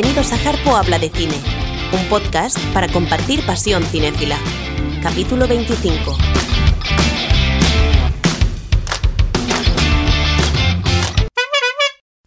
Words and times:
Bienvenidos 0.00 0.32
a 0.32 0.48
Harpo 0.48 0.76
Habla 0.76 1.00
de 1.00 1.08
Cine, 1.08 1.34
un 1.92 2.08
podcast 2.08 2.56
para 2.72 2.86
compartir 2.86 3.44
pasión 3.44 3.82
cinéfila. 3.82 4.38
Capítulo 5.02 5.48
25. 5.48 6.16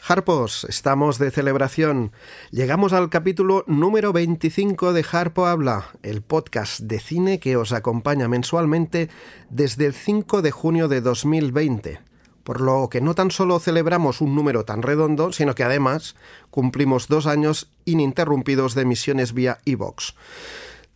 Harpos, 0.06 0.66
estamos 0.66 1.18
de 1.18 1.32
celebración. 1.32 2.12
Llegamos 2.52 2.92
al 2.92 3.10
capítulo 3.10 3.64
número 3.68 4.12
25 4.12 4.92
de 4.92 5.06
Harpo 5.10 5.46
Habla, 5.46 5.92
el 6.04 6.22
podcast 6.22 6.82
de 6.82 7.00
cine 7.00 7.40
que 7.40 7.56
os 7.56 7.72
acompaña 7.72 8.28
mensualmente 8.28 9.10
desde 9.50 9.86
el 9.86 9.94
5 9.94 10.42
de 10.42 10.52
junio 10.52 10.90
de 10.90 11.00
2020 11.00 12.11
por 12.44 12.62
lo 12.62 12.90
que 12.90 13.02
no 13.02 13.16
tan 13.16 13.32
solo 13.32 13.60
celebramos 13.60 14.22
un 14.22 14.36
número 14.36 14.66
tan 14.66 14.82
redondo, 14.82 15.32
sino 15.32 15.56
que 15.56 15.64
además 15.64 16.16
cumplimos 16.50 17.08
dos 17.08 17.28
años 17.28 17.72
ininterrumpidos 17.86 18.76
de 18.76 18.82
emisiones 18.84 19.34
vía 19.34 19.60
iVox. 19.66 20.16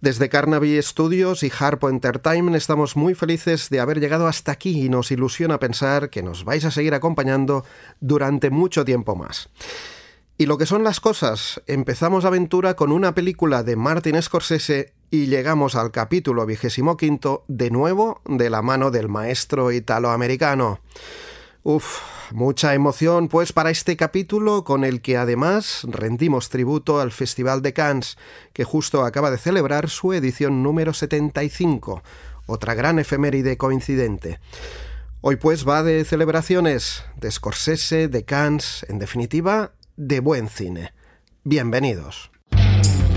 Desde 0.02 0.30
Carnaby 0.30 0.82
Studios 0.82 1.42
y 1.44 1.52
Harpo 1.58 1.90
Entertainment 1.90 2.56
estamos 2.56 2.96
muy 2.96 3.16
felices 3.16 3.70
de 3.70 3.80
haber 3.80 4.00
llegado 4.00 4.28
hasta 4.28 4.52
aquí 4.52 4.86
y 4.86 4.90
nos 4.90 5.10
ilusiona 5.12 5.60
pensar 5.60 6.10
que 6.10 6.22
nos 6.22 6.44
vais 6.44 6.66
a 6.66 6.72
seguir 6.72 6.94
acompañando 6.94 7.66
durante 8.02 8.50
mucho 8.50 8.86
tiempo 8.86 9.16
más. 9.16 9.50
Y 10.38 10.48
lo 10.48 10.58
que 10.58 10.66
son 10.66 10.84
las 10.84 11.00
cosas, 11.00 11.62
empezamos 11.66 12.26
aventura 12.26 12.76
con 12.76 12.92
una 12.92 13.16
película 13.16 13.64
de 13.64 13.78
Martin 13.78 14.22
Scorsese 14.22 14.94
y 15.10 15.28
llegamos 15.28 15.76
al 15.76 15.92
capítulo 15.92 16.46
vigésimo 16.46 16.98
quinto 16.98 17.46
de 17.48 17.72
nuevo 17.72 18.22
de 18.26 18.50
la 18.50 18.62
mano 18.62 18.92
del 18.92 19.08
maestro 19.08 19.72
italoamericano. 19.72 20.82
Uf, 21.68 22.02
mucha 22.30 22.76
emoción 22.76 23.28
pues 23.28 23.52
para 23.52 23.72
este 23.72 23.98
capítulo 23.98 24.64
con 24.64 24.84
el 24.84 25.02
que 25.02 25.18
además 25.18 25.82
rendimos 25.86 26.50
tributo 26.50 27.00
al 27.00 27.12
Festival 27.12 27.64
de 27.64 27.74
Cannes, 27.74 28.20
que 28.54 28.64
justo 28.64 29.04
acaba 29.04 29.32
de 29.32 29.40
celebrar 29.40 29.90
su 29.90 30.14
edición 30.14 30.62
número 30.62 30.94
75, 30.94 32.04
otra 32.46 32.76
gran 32.76 33.00
efeméride 33.00 33.58
coincidente. 33.58 34.40
Hoy 35.22 35.38
pues 35.38 35.68
va 35.68 35.82
de 35.82 36.06
celebraciones, 36.06 37.04
de 37.16 37.32
Scorsese, 37.32 38.10
de 38.10 38.26
Cannes, 38.26 38.86
en 38.88 39.00
definitiva, 39.00 39.72
de 39.98 40.20
buen 40.20 40.50
cine. 40.50 40.94
Bienvenidos. 41.46 42.30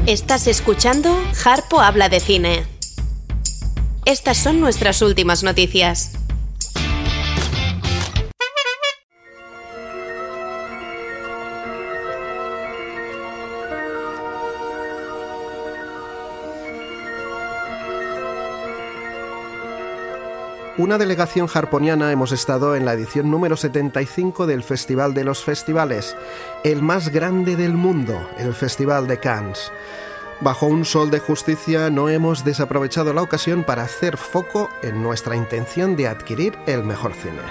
Estás 0.06 0.46
escuchando 0.46 1.14
Harpo 1.44 1.82
Habla 1.82 2.08
de 2.08 2.20
Cine. 2.20 2.64
Estas 4.06 4.38
son 4.38 4.58
nuestras 4.58 5.02
últimas 5.02 5.42
noticias. 5.42 6.18
Una 20.78 20.96
delegación 20.96 21.48
harponiana 21.52 22.12
hemos 22.12 22.30
estado 22.30 22.76
en 22.76 22.84
la 22.84 22.92
edición 22.92 23.32
número 23.32 23.56
75 23.56 24.46
del 24.46 24.62
Festival 24.62 25.12
de 25.12 25.24
los 25.24 25.42
Festivales, 25.42 26.16
el 26.62 26.82
más 26.82 27.08
grande 27.08 27.56
del 27.56 27.72
mundo, 27.72 28.30
el 28.38 28.54
Festival 28.54 29.08
de 29.08 29.18
Cannes. 29.18 29.72
Bajo 30.40 30.66
un 30.66 30.84
sol 30.84 31.10
de 31.10 31.18
justicia 31.18 31.90
no 31.90 32.08
hemos 32.08 32.44
desaprovechado 32.44 33.12
la 33.12 33.22
ocasión 33.22 33.64
para 33.64 33.82
hacer 33.82 34.16
foco 34.16 34.70
en 34.84 35.02
nuestra 35.02 35.34
intención 35.34 35.96
de 35.96 36.06
adquirir 36.06 36.56
el 36.68 36.84
mejor 36.84 37.12
cine. 37.12 37.42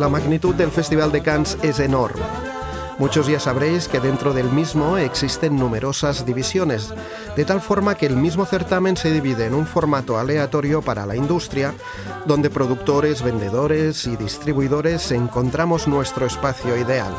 La 0.00 0.08
magnitud 0.08 0.56
del 0.56 0.72
Festival 0.72 1.12
de 1.12 1.22
Cannes 1.22 1.56
es 1.62 1.78
enorme 1.78 2.51
Muchos 3.02 3.26
ya 3.26 3.40
sabréis 3.40 3.88
que 3.88 3.98
dentro 3.98 4.32
del 4.32 4.48
mismo 4.48 4.96
existen 4.96 5.56
numerosas 5.56 6.24
divisiones, 6.24 6.94
de 7.34 7.44
tal 7.44 7.60
forma 7.60 7.96
que 7.96 8.06
el 8.06 8.14
mismo 8.14 8.46
certamen 8.46 8.96
se 8.96 9.10
divide 9.10 9.46
en 9.46 9.54
un 9.54 9.66
formato 9.66 10.20
aleatorio 10.20 10.82
para 10.82 11.04
la 11.04 11.16
industria, 11.16 11.74
donde 12.26 12.48
productores, 12.48 13.20
vendedores 13.20 14.06
y 14.06 14.14
distribuidores 14.14 15.10
encontramos 15.10 15.88
nuestro 15.88 16.26
espacio 16.26 16.76
ideal 16.76 17.12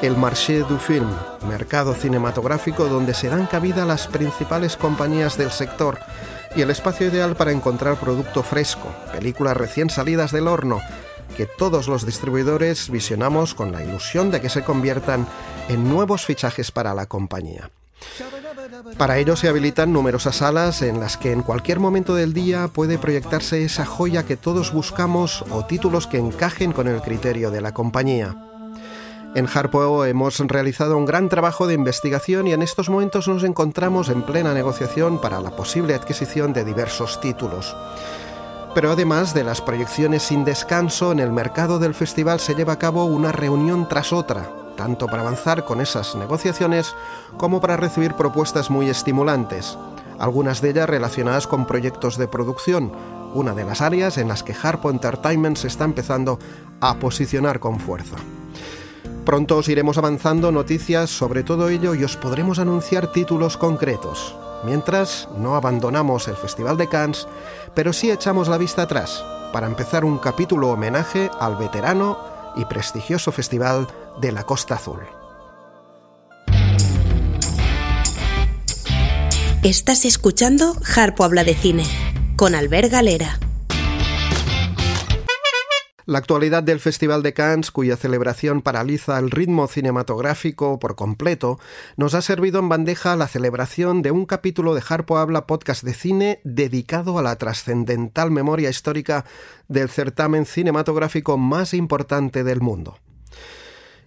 el 0.00 0.16
marché 0.16 0.60
du 0.60 0.78
film, 0.78 1.10
mercado 1.46 1.92
cinematográfico 1.92 2.86
donde 2.86 3.12
se 3.12 3.28
dan 3.28 3.46
cabida 3.46 3.84
las 3.84 4.06
principales 4.06 4.78
compañías 4.78 5.36
del 5.36 5.50
sector 5.50 5.98
y 6.56 6.62
el 6.62 6.70
espacio 6.70 7.08
ideal 7.08 7.36
para 7.36 7.52
encontrar 7.52 7.96
producto 7.96 8.42
fresco, 8.42 8.94
películas 9.12 9.58
recién 9.58 9.90
salidas 9.90 10.32
del 10.32 10.48
horno, 10.48 10.80
que 11.36 11.46
todos 11.46 11.88
los 11.88 12.04
distribuidores 12.06 12.90
visionamos 12.90 13.54
con 13.54 13.72
la 13.72 13.82
ilusión 13.82 14.30
de 14.30 14.40
que 14.40 14.48
se 14.48 14.64
conviertan 14.64 15.26
en 15.68 15.88
nuevos 15.88 16.24
fichajes 16.24 16.70
para 16.70 16.94
la 16.94 17.06
compañía. 17.06 17.70
Para 18.96 19.18
ello 19.18 19.36
se 19.36 19.48
habilitan 19.48 19.92
numerosas 19.92 20.36
salas 20.36 20.82
en 20.82 21.00
las 21.00 21.16
que 21.16 21.32
en 21.32 21.42
cualquier 21.42 21.80
momento 21.80 22.14
del 22.14 22.32
día 22.32 22.68
puede 22.68 22.98
proyectarse 22.98 23.64
esa 23.64 23.84
joya 23.84 24.24
que 24.24 24.36
todos 24.36 24.72
buscamos 24.72 25.44
o 25.50 25.64
títulos 25.64 26.06
que 26.06 26.18
encajen 26.18 26.72
con 26.72 26.88
el 26.88 27.00
criterio 27.00 27.50
de 27.50 27.60
la 27.60 27.72
compañía. 27.72 28.36
En 29.34 29.46
Harpo 29.52 30.04
hemos 30.04 30.38
realizado 30.38 30.96
un 30.96 31.04
gran 31.04 31.28
trabajo 31.28 31.66
de 31.66 31.74
investigación 31.74 32.46
y 32.46 32.52
en 32.52 32.62
estos 32.62 32.88
momentos 32.88 33.28
nos 33.28 33.44
encontramos 33.44 34.08
en 34.08 34.22
plena 34.22 34.54
negociación 34.54 35.20
para 35.20 35.40
la 35.40 35.50
posible 35.50 35.94
adquisición 35.94 36.52
de 36.52 36.64
diversos 36.64 37.20
títulos. 37.20 37.76
Pero 38.74 38.92
además 38.92 39.34
de 39.34 39.44
las 39.44 39.60
proyecciones 39.60 40.22
sin 40.22 40.44
descanso, 40.44 41.12
en 41.12 41.18
el 41.18 41.32
mercado 41.32 41.78
del 41.78 41.94
festival 41.94 42.38
se 42.38 42.54
lleva 42.54 42.74
a 42.74 42.78
cabo 42.78 43.04
una 43.04 43.32
reunión 43.32 43.88
tras 43.88 44.12
otra, 44.12 44.50
tanto 44.76 45.06
para 45.06 45.22
avanzar 45.22 45.64
con 45.64 45.80
esas 45.80 46.14
negociaciones 46.14 46.94
como 47.36 47.60
para 47.60 47.76
recibir 47.76 48.14
propuestas 48.14 48.70
muy 48.70 48.88
estimulantes, 48.88 49.76
algunas 50.18 50.60
de 50.60 50.70
ellas 50.70 50.88
relacionadas 50.88 51.46
con 51.46 51.66
proyectos 51.66 52.16
de 52.18 52.28
producción, 52.28 52.92
una 53.34 53.54
de 53.54 53.64
las 53.64 53.80
áreas 53.80 54.18
en 54.18 54.28
las 54.28 54.42
que 54.42 54.54
Harpo 54.60 54.90
Entertainment 54.90 55.56
se 55.56 55.68
está 55.68 55.84
empezando 55.84 56.38
a 56.80 56.94
posicionar 56.94 57.60
con 57.60 57.80
fuerza. 57.80 58.16
Pronto 59.24 59.58
os 59.58 59.68
iremos 59.68 59.98
avanzando 59.98 60.52
noticias 60.52 61.10
sobre 61.10 61.42
todo 61.42 61.68
ello 61.68 61.94
y 61.94 62.04
os 62.04 62.16
podremos 62.16 62.58
anunciar 62.58 63.12
títulos 63.12 63.56
concretos. 63.56 64.34
Mientras, 64.64 65.28
no 65.36 65.54
abandonamos 65.54 66.28
el 66.28 66.36
Festival 66.36 66.76
de 66.76 66.88
Cannes, 66.88 67.28
pero 67.74 67.92
sí 67.92 68.10
echamos 68.10 68.48
la 68.48 68.58
vista 68.58 68.82
atrás 68.82 69.24
para 69.52 69.66
empezar 69.66 70.04
un 70.04 70.18
capítulo 70.18 70.70
homenaje 70.70 71.30
al 71.40 71.56
veterano 71.56 72.18
y 72.56 72.64
prestigioso 72.64 73.32
Festival 73.32 73.86
de 74.20 74.32
la 74.32 74.44
Costa 74.44 74.74
Azul. 74.74 75.00
Estás 79.62 80.04
escuchando 80.04 80.76
Harpo 80.96 81.24
Habla 81.24 81.44
de 81.44 81.54
Cine 81.54 81.84
con 82.36 82.54
Albert 82.54 82.90
Galera. 82.90 83.38
La 86.08 86.16
actualidad 86.16 86.62
del 86.62 86.80
Festival 86.80 87.22
de 87.22 87.34
Cannes, 87.34 87.70
cuya 87.70 87.98
celebración 87.98 88.62
paraliza 88.62 89.18
el 89.18 89.30
ritmo 89.30 89.68
cinematográfico 89.68 90.78
por 90.78 90.96
completo, 90.96 91.60
nos 91.98 92.14
ha 92.14 92.22
servido 92.22 92.60
en 92.60 92.70
bandeja 92.70 93.14
la 93.14 93.28
celebración 93.28 94.00
de 94.00 94.10
un 94.10 94.24
capítulo 94.24 94.74
de 94.74 94.82
Harpo 94.88 95.18
Habla 95.18 95.46
podcast 95.46 95.84
de 95.84 95.92
cine 95.92 96.40
dedicado 96.44 97.18
a 97.18 97.22
la 97.22 97.36
trascendental 97.36 98.30
memoria 98.30 98.70
histórica 98.70 99.26
del 99.68 99.90
certamen 99.90 100.46
cinematográfico 100.46 101.36
más 101.36 101.74
importante 101.74 102.42
del 102.42 102.62
mundo. 102.62 102.96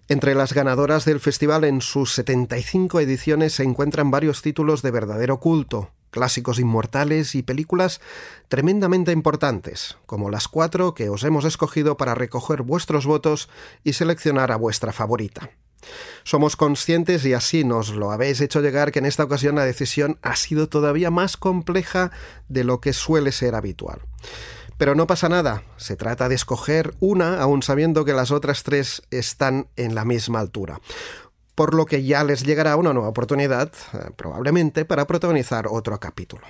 Entre 0.07 0.33
las 0.33 0.53
ganadoras 0.53 1.05
del 1.05 1.19
festival 1.19 1.65
en 1.65 1.81
sus 1.81 2.13
75 2.13 2.99
ediciones 2.99 3.53
se 3.53 3.63
encuentran 3.63 4.09
varios 4.09 4.41
títulos 4.41 4.81
de 4.81 4.89
verdadero 4.89 5.39
culto, 5.39 5.91
clásicos 6.11 6.59
inmortales 6.59 7.33
y 7.33 7.41
películas 7.41 8.01
tremendamente 8.49 9.11
importantes, 9.11 9.97
como 10.05 10.29
las 10.29 10.47
cuatro 10.47 10.93
que 10.93 11.09
os 11.09 11.23
hemos 11.23 11.45
escogido 11.45 11.97
para 11.97 12.13
recoger 12.13 12.61
vuestros 12.61 13.05
votos 13.05 13.49
y 13.83 13.93
seleccionar 13.93 14.51
a 14.51 14.57
vuestra 14.57 14.91
favorita. 14.91 15.49
Somos 16.23 16.55
conscientes, 16.55 17.25
y 17.25 17.33
así 17.33 17.63
nos 17.63 17.89
lo 17.89 18.11
habéis 18.11 18.41
hecho 18.41 18.61
llegar, 18.61 18.91
que 18.91 18.99
en 18.99 19.07
esta 19.07 19.23
ocasión 19.23 19.55
la 19.55 19.65
decisión 19.65 20.19
ha 20.21 20.35
sido 20.35 20.69
todavía 20.69 21.09
más 21.09 21.37
compleja 21.37 22.11
de 22.49 22.63
lo 22.63 22.81
que 22.81 22.93
suele 22.93 23.31
ser 23.31 23.55
habitual. 23.55 24.01
Pero 24.77 24.95
no 24.95 25.05
pasa 25.05 25.29
nada, 25.29 25.63
se 25.77 25.95
trata 25.95 26.27
de 26.27 26.35
escoger 26.35 26.95
una 26.99 27.39
aun 27.39 27.61
sabiendo 27.61 28.03
que 28.03 28.13
las 28.13 28.31
otras 28.31 28.63
tres 28.63 29.03
están 29.11 29.67
en 29.75 29.93
la 29.95 30.05
misma 30.05 30.39
altura 30.39 30.79
por 31.61 31.75
lo 31.75 31.85
que 31.85 32.03
ya 32.03 32.23
les 32.23 32.43
llegará 32.43 32.75
una 32.75 32.91
nueva 32.91 33.09
oportunidad, 33.09 33.71
eh, 33.93 34.09
probablemente, 34.15 34.83
para 34.83 35.05
protagonizar 35.05 35.67
otro 35.69 35.99
capítulo. 35.99 36.41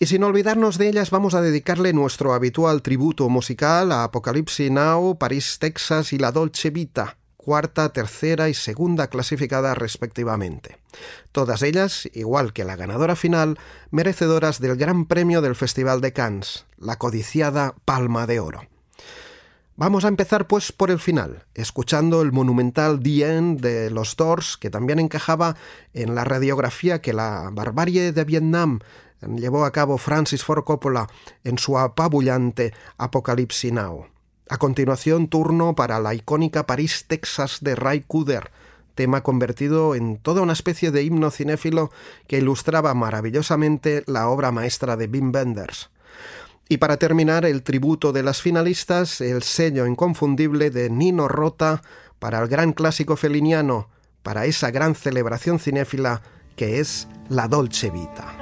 Y 0.00 0.06
sin 0.06 0.24
olvidarnos 0.24 0.78
de 0.78 0.88
ellas, 0.88 1.10
vamos 1.10 1.34
a 1.34 1.40
dedicarle 1.40 1.92
nuestro 1.92 2.34
habitual 2.34 2.82
tributo 2.82 3.28
musical 3.28 3.92
a 3.92 4.02
Apocalypse 4.02 4.68
Now, 4.68 5.16
París, 5.16 5.58
Texas 5.60 6.12
y 6.12 6.18
La 6.18 6.32
Dolce 6.32 6.70
Vita, 6.70 7.18
cuarta, 7.36 7.92
tercera 7.92 8.48
y 8.48 8.54
segunda 8.54 9.06
clasificada 9.06 9.76
respectivamente. 9.76 10.78
Todas 11.30 11.62
ellas, 11.62 12.08
igual 12.12 12.52
que 12.52 12.64
la 12.64 12.74
ganadora 12.74 13.14
final, 13.14 13.60
merecedoras 13.92 14.60
del 14.60 14.74
Gran 14.76 15.06
Premio 15.06 15.40
del 15.40 15.54
Festival 15.54 16.00
de 16.00 16.12
Cannes, 16.12 16.66
la 16.78 16.98
codiciada 16.98 17.76
Palma 17.84 18.26
de 18.26 18.40
Oro. 18.40 18.71
Vamos 19.74 20.04
a 20.04 20.08
empezar 20.08 20.46
pues 20.46 20.70
por 20.70 20.90
el 20.90 20.98
final, 20.98 21.46
escuchando 21.54 22.20
el 22.20 22.30
monumental 22.30 23.00
The 23.02 23.36
End 23.36 23.60
de 23.60 23.90
los 23.90 24.16
Doors, 24.16 24.58
que 24.58 24.68
también 24.68 24.98
encajaba 24.98 25.56
en 25.94 26.14
la 26.14 26.24
radiografía 26.24 27.00
que 27.00 27.14
la 27.14 27.48
barbarie 27.50 28.12
de 28.12 28.24
Vietnam 28.24 28.80
llevó 29.22 29.64
a 29.64 29.72
cabo 29.72 29.96
Francis 29.96 30.44
Ford 30.44 30.64
Coppola 30.64 31.08
en 31.42 31.56
su 31.56 31.78
apabullante 31.78 32.74
Apocalypse 32.98 33.72
Now. 33.72 34.06
A 34.50 34.58
continuación, 34.58 35.28
turno 35.28 35.74
para 35.74 36.00
la 36.00 36.12
icónica 36.12 36.66
París, 36.66 37.06
Texas 37.08 37.58
de 37.62 37.74
Ray 37.74 38.02
Cooder, 38.06 38.50
tema 38.94 39.22
convertido 39.22 39.94
en 39.94 40.18
toda 40.18 40.42
una 40.42 40.52
especie 40.52 40.90
de 40.90 41.02
himno 41.02 41.30
cinéfilo 41.30 41.90
que 42.26 42.36
ilustraba 42.36 42.92
maravillosamente 42.92 44.04
la 44.06 44.28
obra 44.28 44.52
maestra 44.52 44.98
de 44.98 45.06
Wim 45.06 45.32
Wenders. 45.34 45.88
Y 46.72 46.78
para 46.78 46.96
terminar, 46.96 47.44
el 47.44 47.62
tributo 47.62 48.12
de 48.12 48.22
las 48.22 48.40
finalistas, 48.40 49.20
el 49.20 49.42
sello 49.42 49.86
inconfundible 49.86 50.70
de 50.70 50.88
Nino 50.88 51.28
Rota 51.28 51.82
para 52.18 52.38
el 52.38 52.48
gran 52.48 52.72
clásico 52.72 53.14
feliniano, 53.18 53.90
para 54.22 54.46
esa 54.46 54.70
gran 54.70 54.94
celebración 54.94 55.58
cinéfila 55.58 56.22
que 56.56 56.80
es 56.80 57.08
la 57.28 57.46
Dolce 57.46 57.90
Vita. 57.90 58.41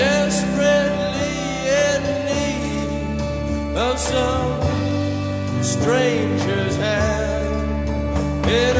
Desperately 0.00 1.36
in 1.84 2.00
need 2.30 3.76
of 3.76 3.98
some 3.98 4.62
stranger's 5.62 6.76
hand. 6.76 8.48
In 8.48 8.76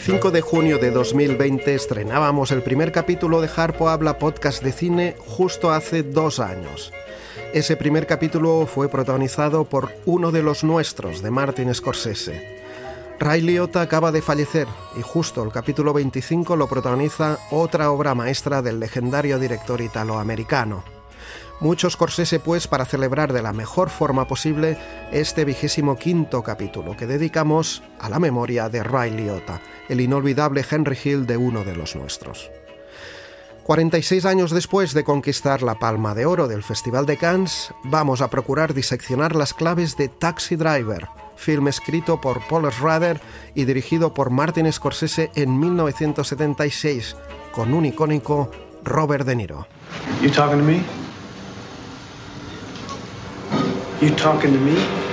El 0.00 0.06
5 0.06 0.30
de 0.30 0.40
junio 0.40 0.78
de 0.78 0.90
2020 0.92 1.74
estrenábamos 1.74 2.52
el 2.52 2.62
primer 2.62 2.90
capítulo 2.90 3.42
de 3.42 3.50
Harpo 3.54 3.90
Habla 3.90 4.18
Podcast 4.18 4.62
de 4.62 4.72
Cine 4.72 5.14
justo 5.18 5.72
hace 5.72 6.02
dos 6.02 6.40
años. 6.40 6.90
Ese 7.52 7.76
primer 7.76 8.06
capítulo 8.06 8.66
fue 8.66 8.88
protagonizado 8.88 9.64
por 9.64 9.92
uno 10.06 10.32
de 10.32 10.42
los 10.42 10.64
nuestros, 10.64 11.20
de 11.20 11.30
Martin 11.30 11.74
Scorsese. 11.74 12.62
Ray 13.18 13.42
Liotta 13.42 13.82
acaba 13.82 14.10
de 14.10 14.22
fallecer 14.22 14.66
y 14.98 15.02
justo 15.02 15.44
el 15.44 15.52
capítulo 15.52 15.92
25 15.92 16.56
lo 16.56 16.66
protagoniza 16.66 17.38
otra 17.50 17.90
obra 17.90 18.14
maestra 18.14 18.62
del 18.62 18.80
legendario 18.80 19.38
director 19.38 19.82
italoamericano. 19.82 20.99
Muchos 21.60 21.92
Scorsese, 21.92 22.40
pues, 22.40 22.66
para 22.66 22.86
celebrar 22.86 23.34
de 23.34 23.42
la 23.42 23.52
mejor 23.52 23.90
forma 23.90 24.26
posible 24.26 24.78
este 25.12 25.44
vigésimo 25.44 25.96
quinto 25.96 26.42
capítulo 26.42 26.96
que 26.96 27.06
dedicamos 27.06 27.82
a 27.98 28.08
la 28.08 28.18
memoria 28.18 28.70
de 28.70 28.82
Ray 28.82 29.10
Liotta, 29.10 29.60
el 29.90 30.00
inolvidable 30.00 30.64
Henry 30.68 30.96
Hill 31.04 31.26
de 31.26 31.36
uno 31.36 31.62
de 31.62 31.76
los 31.76 31.96
nuestros. 31.96 32.50
46 33.64 34.24
años 34.24 34.52
después 34.52 34.94
de 34.94 35.04
conquistar 35.04 35.62
la 35.62 35.78
Palma 35.78 36.14
de 36.14 36.24
Oro 36.24 36.48
del 36.48 36.62
Festival 36.62 37.04
de 37.04 37.18
Cannes, 37.18 37.74
vamos 37.84 38.22
a 38.22 38.30
procurar 38.30 38.72
diseccionar 38.72 39.36
las 39.36 39.52
claves 39.52 39.98
de 39.98 40.08
Taxi 40.08 40.56
Driver, 40.56 41.08
film 41.36 41.68
escrito 41.68 42.22
por 42.22 42.40
Paul 42.48 42.72
Schrader 42.72 43.20
y 43.54 43.66
dirigido 43.66 44.14
por 44.14 44.30
Martin 44.30 44.72
Scorsese 44.72 45.30
en 45.34 45.60
1976, 45.60 47.16
con 47.52 47.74
un 47.74 47.84
icónico 47.84 48.50
Robert 48.82 49.26
De 49.26 49.36
Niro. 49.36 49.66
You 54.00 54.14
talking 54.14 54.52
to 54.54 54.60
me? 54.60 55.09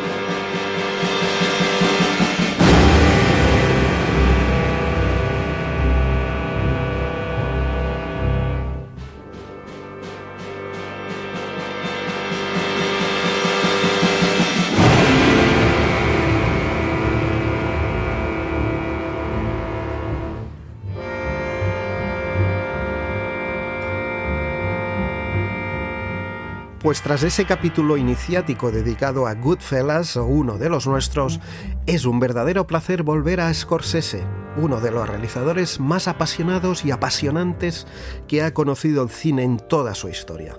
Pues 26.87 27.01
tras 27.01 27.21
ese 27.23 27.43
capítulo 27.43 27.97
iniciático 27.97 28.71
dedicado 28.71 29.27
a 29.27 29.33
Goodfellas, 29.33 30.15
o 30.15 30.23
uno 30.23 30.57
de 30.57 30.69
los 30.69 30.87
nuestros, 30.87 31.41
es 31.85 32.05
un 32.05 32.21
verdadero 32.21 32.65
placer 32.65 33.03
volver 33.03 33.41
a 33.41 33.53
Scorsese, 33.53 34.23
uno 34.55 34.79
de 34.79 34.91
los 34.91 35.05
realizadores 35.05 35.81
más 35.81 36.07
apasionados 36.07 36.85
y 36.85 36.91
apasionantes 36.91 37.87
que 38.29 38.41
ha 38.41 38.53
conocido 38.53 39.03
el 39.03 39.09
cine 39.09 39.43
en 39.43 39.57
toda 39.57 39.95
su 39.95 40.07
historia. 40.07 40.57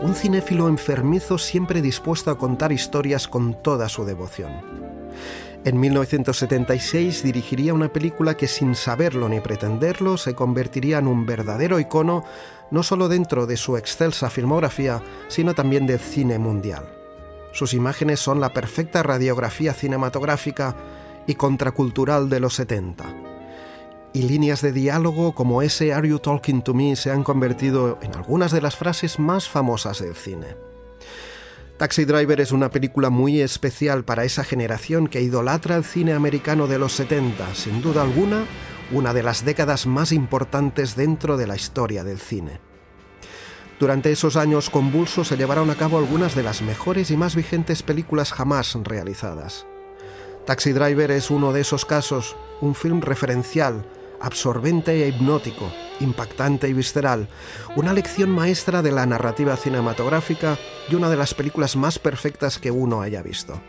Un 0.00 0.14
cinéfilo 0.14 0.68
enfermizo 0.68 1.36
siempre 1.36 1.82
dispuesto 1.82 2.30
a 2.30 2.38
contar 2.38 2.72
historias 2.72 3.28
con 3.28 3.62
toda 3.62 3.90
su 3.90 4.06
devoción. 4.06 4.52
En 5.64 5.80
1976 5.80 7.22
dirigiría 7.22 7.74
una 7.74 7.92
película 7.92 8.36
que 8.36 8.46
sin 8.46 8.74
saberlo 8.74 9.28
ni 9.28 9.40
pretenderlo 9.40 10.16
se 10.16 10.34
convertiría 10.34 10.98
en 10.98 11.08
un 11.08 11.26
verdadero 11.26 11.80
icono 11.80 12.24
no 12.70 12.82
solo 12.82 13.08
dentro 13.08 13.46
de 13.46 13.56
su 13.56 13.76
excelsa 13.76 14.30
filmografía, 14.30 15.02
sino 15.28 15.54
también 15.54 15.86
del 15.86 15.98
cine 15.98 16.38
mundial. 16.38 16.84
Sus 17.52 17.74
imágenes 17.74 18.20
son 18.20 18.40
la 18.40 18.52
perfecta 18.52 19.02
radiografía 19.02 19.72
cinematográfica 19.72 20.76
y 21.26 21.34
contracultural 21.34 22.28
de 22.28 22.40
los 22.40 22.54
70. 22.54 23.04
Y 24.12 24.22
líneas 24.22 24.62
de 24.62 24.72
diálogo 24.72 25.34
como 25.34 25.62
ese 25.62 25.92
Are 25.92 26.08
You 26.08 26.18
Talking 26.18 26.62
to 26.62 26.74
Me 26.74 26.96
se 26.96 27.10
han 27.10 27.22
convertido 27.22 27.98
en 28.02 28.14
algunas 28.14 28.52
de 28.52 28.60
las 28.60 28.76
frases 28.76 29.18
más 29.18 29.48
famosas 29.48 30.00
del 30.00 30.14
cine. 30.14 30.56
Taxi 31.78 32.04
Driver 32.04 32.40
es 32.40 32.50
una 32.50 32.70
película 32.70 33.08
muy 33.08 33.40
especial 33.40 34.04
para 34.04 34.24
esa 34.24 34.42
generación 34.42 35.06
que 35.06 35.20
idolatra 35.20 35.76
el 35.76 35.84
cine 35.84 36.12
americano 36.12 36.66
de 36.66 36.78
los 36.78 36.92
70, 36.94 37.54
sin 37.54 37.80
duda 37.82 38.02
alguna, 38.02 38.44
una 38.90 39.12
de 39.12 39.22
las 39.22 39.44
décadas 39.44 39.86
más 39.86 40.12
importantes 40.12 40.96
dentro 40.96 41.36
de 41.36 41.46
la 41.46 41.56
historia 41.56 42.04
del 42.04 42.18
cine. 42.18 42.60
Durante 43.78 44.10
esos 44.10 44.36
años 44.36 44.70
convulsos 44.70 45.28
se 45.28 45.36
llevaron 45.36 45.70
a 45.70 45.76
cabo 45.76 45.98
algunas 45.98 46.34
de 46.34 46.42
las 46.42 46.62
mejores 46.62 47.10
y 47.10 47.16
más 47.16 47.36
vigentes 47.36 47.82
películas 47.82 48.32
jamás 48.32 48.76
realizadas. 48.82 49.66
Taxi 50.46 50.72
Driver 50.72 51.10
es 51.10 51.30
uno 51.30 51.52
de 51.52 51.60
esos 51.60 51.84
casos, 51.84 52.36
un 52.60 52.74
film 52.74 53.00
referencial, 53.02 53.84
absorbente 54.20 55.04
e 55.04 55.08
hipnótico, 55.08 55.70
impactante 56.00 56.68
y 56.68 56.72
visceral, 56.72 57.28
una 57.76 57.92
lección 57.92 58.30
maestra 58.30 58.82
de 58.82 58.90
la 58.90 59.06
narrativa 59.06 59.56
cinematográfica 59.56 60.58
y 60.88 60.94
una 60.94 61.08
de 61.08 61.16
las 61.16 61.34
películas 61.34 61.76
más 61.76 61.98
perfectas 61.98 62.58
que 62.58 62.70
uno 62.70 63.00
haya 63.00 63.22
visto. 63.22 63.60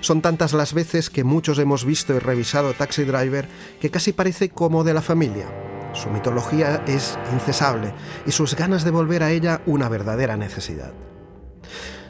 Son 0.00 0.22
tantas 0.22 0.52
las 0.52 0.72
veces 0.72 1.10
que 1.10 1.24
muchos 1.24 1.58
hemos 1.58 1.84
visto 1.84 2.14
y 2.14 2.18
revisado 2.18 2.74
Taxi 2.74 3.04
Driver 3.04 3.48
que 3.80 3.90
casi 3.90 4.12
parece 4.12 4.50
como 4.50 4.84
de 4.84 4.94
la 4.94 5.02
familia. 5.02 5.46
Su 5.94 6.10
mitología 6.10 6.84
es 6.86 7.18
incesable 7.32 7.92
y 8.26 8.32
sus 8.32 8.54
ganas 8.54 8.84
de 8.84 8.90
volver 8.90 9.22
a 9.22 9.32
ella 9.32 9.62
una 9.66 9.88
verdadera 9.88 10.36
necesidad. 10.36 10.92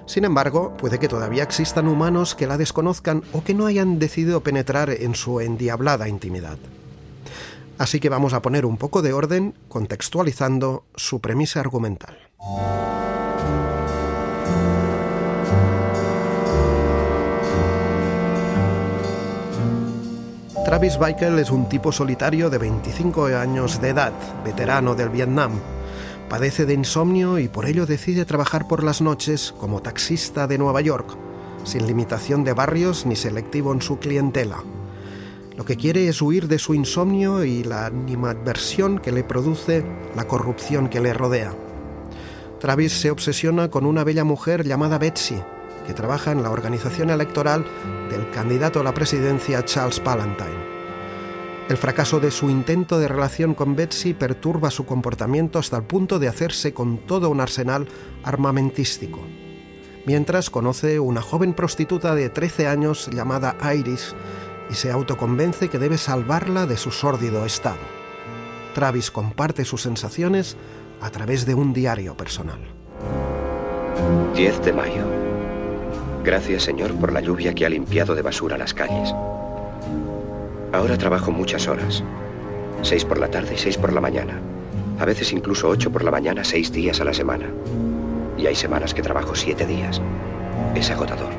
Sin 0.07 0.25
embargo, 0.25 0.77
puede 0.77 0.99
que 0.99 1.09
todavía 1.09 1.43
existan 1.43 1.89
humanos 1.89 2.35
que 2.35 2.47
la 2.47 2.59
desconozcan 2.59 3.23
o 3.33 3.43
que 3.43 3.55
no 3.55 3.67
hayan 3.67 3.99
decidido 3.99 4.41
penetrar 4.41 4.91
en 4.91 5.15
su 5.15 5.41
endiablada 5.41 6.09
intimidad. 6.09 6.59
Así 7.79 8.01
que 8.01 8.09
vamos 8.09 8.33
a 8.33 8.41
poner 8.41 8.65
un 8.67 8.77
poco 8.77 9.03
de 9.03 9.13
orden 9.13 9.55
contextualizando 9.69 10.85
su 10.95 11.21
premisa 11.21 11.61
argumental. 11.61 12.17
Travis 20.67 20.99
Bickle 20.99 21.41
es 21.41 21.53
un 21.53 21.69
tipo 21.69 21.93
solitario 21.93 22.51
de 22.51 22.59
25 22.59 23.27
años 23.27 23.81
de 23.81 23.91
edad, 23.91 24.13
veterano 24.45 24.97
del 24.97 25.11
Vietnam. 25.11 25.53
Padece 26.29 26.67
de 26.67 26.75
insomnio 26.75 27.39
y 27.39 27.47
por 27.47 27.67
ello 27.67 27.87
decide 27.87 28.25
trabajar 28.25 28.67
por 28.67 28.83
las 28.83 29.01
noches 29.01 29.55
como 29.61 29.81
taxista 29.81 30.49
de 30.49 30.59
Nueva 30.59 30.81
York, 30.81 31.17
sin 31.63 31.87
limitación 31.87 32.43
de 32.43 32.53
barrios 32.53 33.07
ni 33.07 33.15
selectivo 33.15 33.73
en 33.73 33.81
su 33.81 34.01
clientela. 34.01 34.65
Lo 35.57 35.65
que 35.65 35.77
quiere 35.77 36.09
es 36.09 36.21
huir 36.21 36.49
de 36.49 36.59
su 36.59 36.75
insomnio 36.75 37.45
y 37.45 37.63
la 37.63 37.87
animadversión 37.87 38.99
que 38.99 39.13
le 39.13 39.23
produce 39.23 39.87
la 40.17 40.27
corrupción 40.27 40.89
que 40.89 41.01
le 41.01 41.15
rodea. 41.15 41.55
Travis 42.59 42.93
se 42.93 43.13
obsesiona 43.13 43.71
con 43.71 43.87
una 43.87 44.03
bella 44.03 44.25
mujer 44.25 44.67
llamada 44.67 44.99
Betsy, 44.99 45.41
que 45.87 45.95
trabaja 45.95 46.33
en 46.33 46.43
la 46.43 46.51
organización 46.51 47.11
electoral 47.11 47.65
del 48.11 48.31
candidato 48.31 48.81
a 48.81 48.85
la 48.85 48.95
presidencia 48.95 49.65
Charles 49.65 50.01
Palantine. 50.01 50.77
El 51.69 51.77
fracaso 51.77 52.21
de 52.21 52.31
su 52.31 52.49
intento 52.49 52.99
de 52.99 53.09
relación 53.09 53.55
con 53.55 53.75
Betsy 53.75 54.15
perturba 54.15 54.71
su 54.71 54.87
comportamiento 54.87 55.59
hasta 55.59 55.77
el 55.77 55.83
punto 55.83 56.19
de 56.19 56.29
hacerse 56.29 56.73
con 56.73 56.99
todo 56.99 57.29
un 57.29 57.41
arsenal 57.41 57.89
armamentístico. 58.23 59.21
Mientras 60.07 60.49
conoce 60.49 61.01
una 61.01 61.23
joven 61.23 61.55
prostituta 61.55 62.15
de 62.15 62.29
13 62.29 62.69
años 62.69 63.11
llamada 63.13 63.57
Iris 63.75 64.15
y 64.71 64.75
se 64.75 64.93
autoconvence 64.93 65.69
que 65.69 65.81
debe 65.81 65.99
salvarla 65.99 66.67
de 66.67 66.77
su 66.77 66.93
sórdido 66.93 67.45
estado. 67.45 67.83
Travis 68.75 69.11
comparte 69.11 69.65
sus 69.65 69.83
sensaciones 69.83 70.57
a 71.01 71.11
través 71.11 71.47
de 71.47 71.55
un 71.55 71.73
diario 71.73 72.17
personal. 72.17 72.61
10 74.35 74.65
de 74.65 74.73
mayo. 74.73 75.26
Gracias, 76.27 76.65
Señor, 76.65 76.93
por 76.97 77.13
la 77.13 77.21
lluvia 77.21 77.55
que 77.55 77.65
ha 77.65 77.69
limpiado 77.69 78.17
de 78.17 78.21
basura 78.21 78.59
las 78.59 78.75
calles. 78.75 79.15
Ahora 80.73 80.99
trabajo 80.99 81.31
muchas 81.31 81.69
horas. 81.69 82.03
Seis 82.83 83.05
por 83.05 83.19
la 83.19 83.31
tarde 83.31 83.55
y 83.55 83.59
seis 83.59 83.79
por 83.79 83.93
la 83.93 84.01
mañana. 84.01 84.41
A 84.99 85.05
veces 85.05 85.33
incluso 85.33 85.69
ocho 85.69 85.93
por 85.93 86.03
la 86.03 86.11
mañana, 86.11 86.43
seis 86.43 86.73
días 86.73 87.01
a 87.01 87.05
la 87.05 87.15
semana. 87.15 87.47
Y 88.37 88.45
hay 88.49 88.57
semanas 88.57 88.93
que 88.93 89.03
trabajo 89.03 89.37
siete 89.37 89.67
días. 89.67 90.03
Es 90.75 90.91
agotador. 90.91 91.33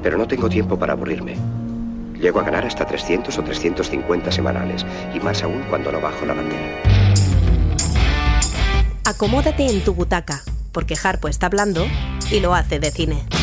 Pero 0.00 0.16
no 0.16 0.28
tengo 0.28 0.48
tiempo 0.48 0.78
para 0.78 0.92
aburrirme. 0.92 1.34
Llego 2.16 2.38
a 2.38 2.44
ganar 2.44 2.64
hasta 2.64 2.86
300 2.86 3.36
o 3.36 3.42
350 3.42 4.30
semanales, 4.30 4.86
y 5.12 5.18
más 5.18 5.42
aún 5.42 5.64
cuando 5.68 5.90
no 5.90 6.00
bajo 6.00 6.24
la 6.24 6.34
bandera. 6.34 6.82
Acomódate 9.04 9.66
en 9.66 9.82
tu 9.82 9.92
butaca, 9.92 10.40
porque 10.70 10.94
Harpo 11.02 11.26
está 11.26 11.46
hablando 11.46 11.84
y 12.30 12.38
lo 12.38 12.54
hace 12.54 12.78
de 12.78 12.92
cine. 12.92 13.33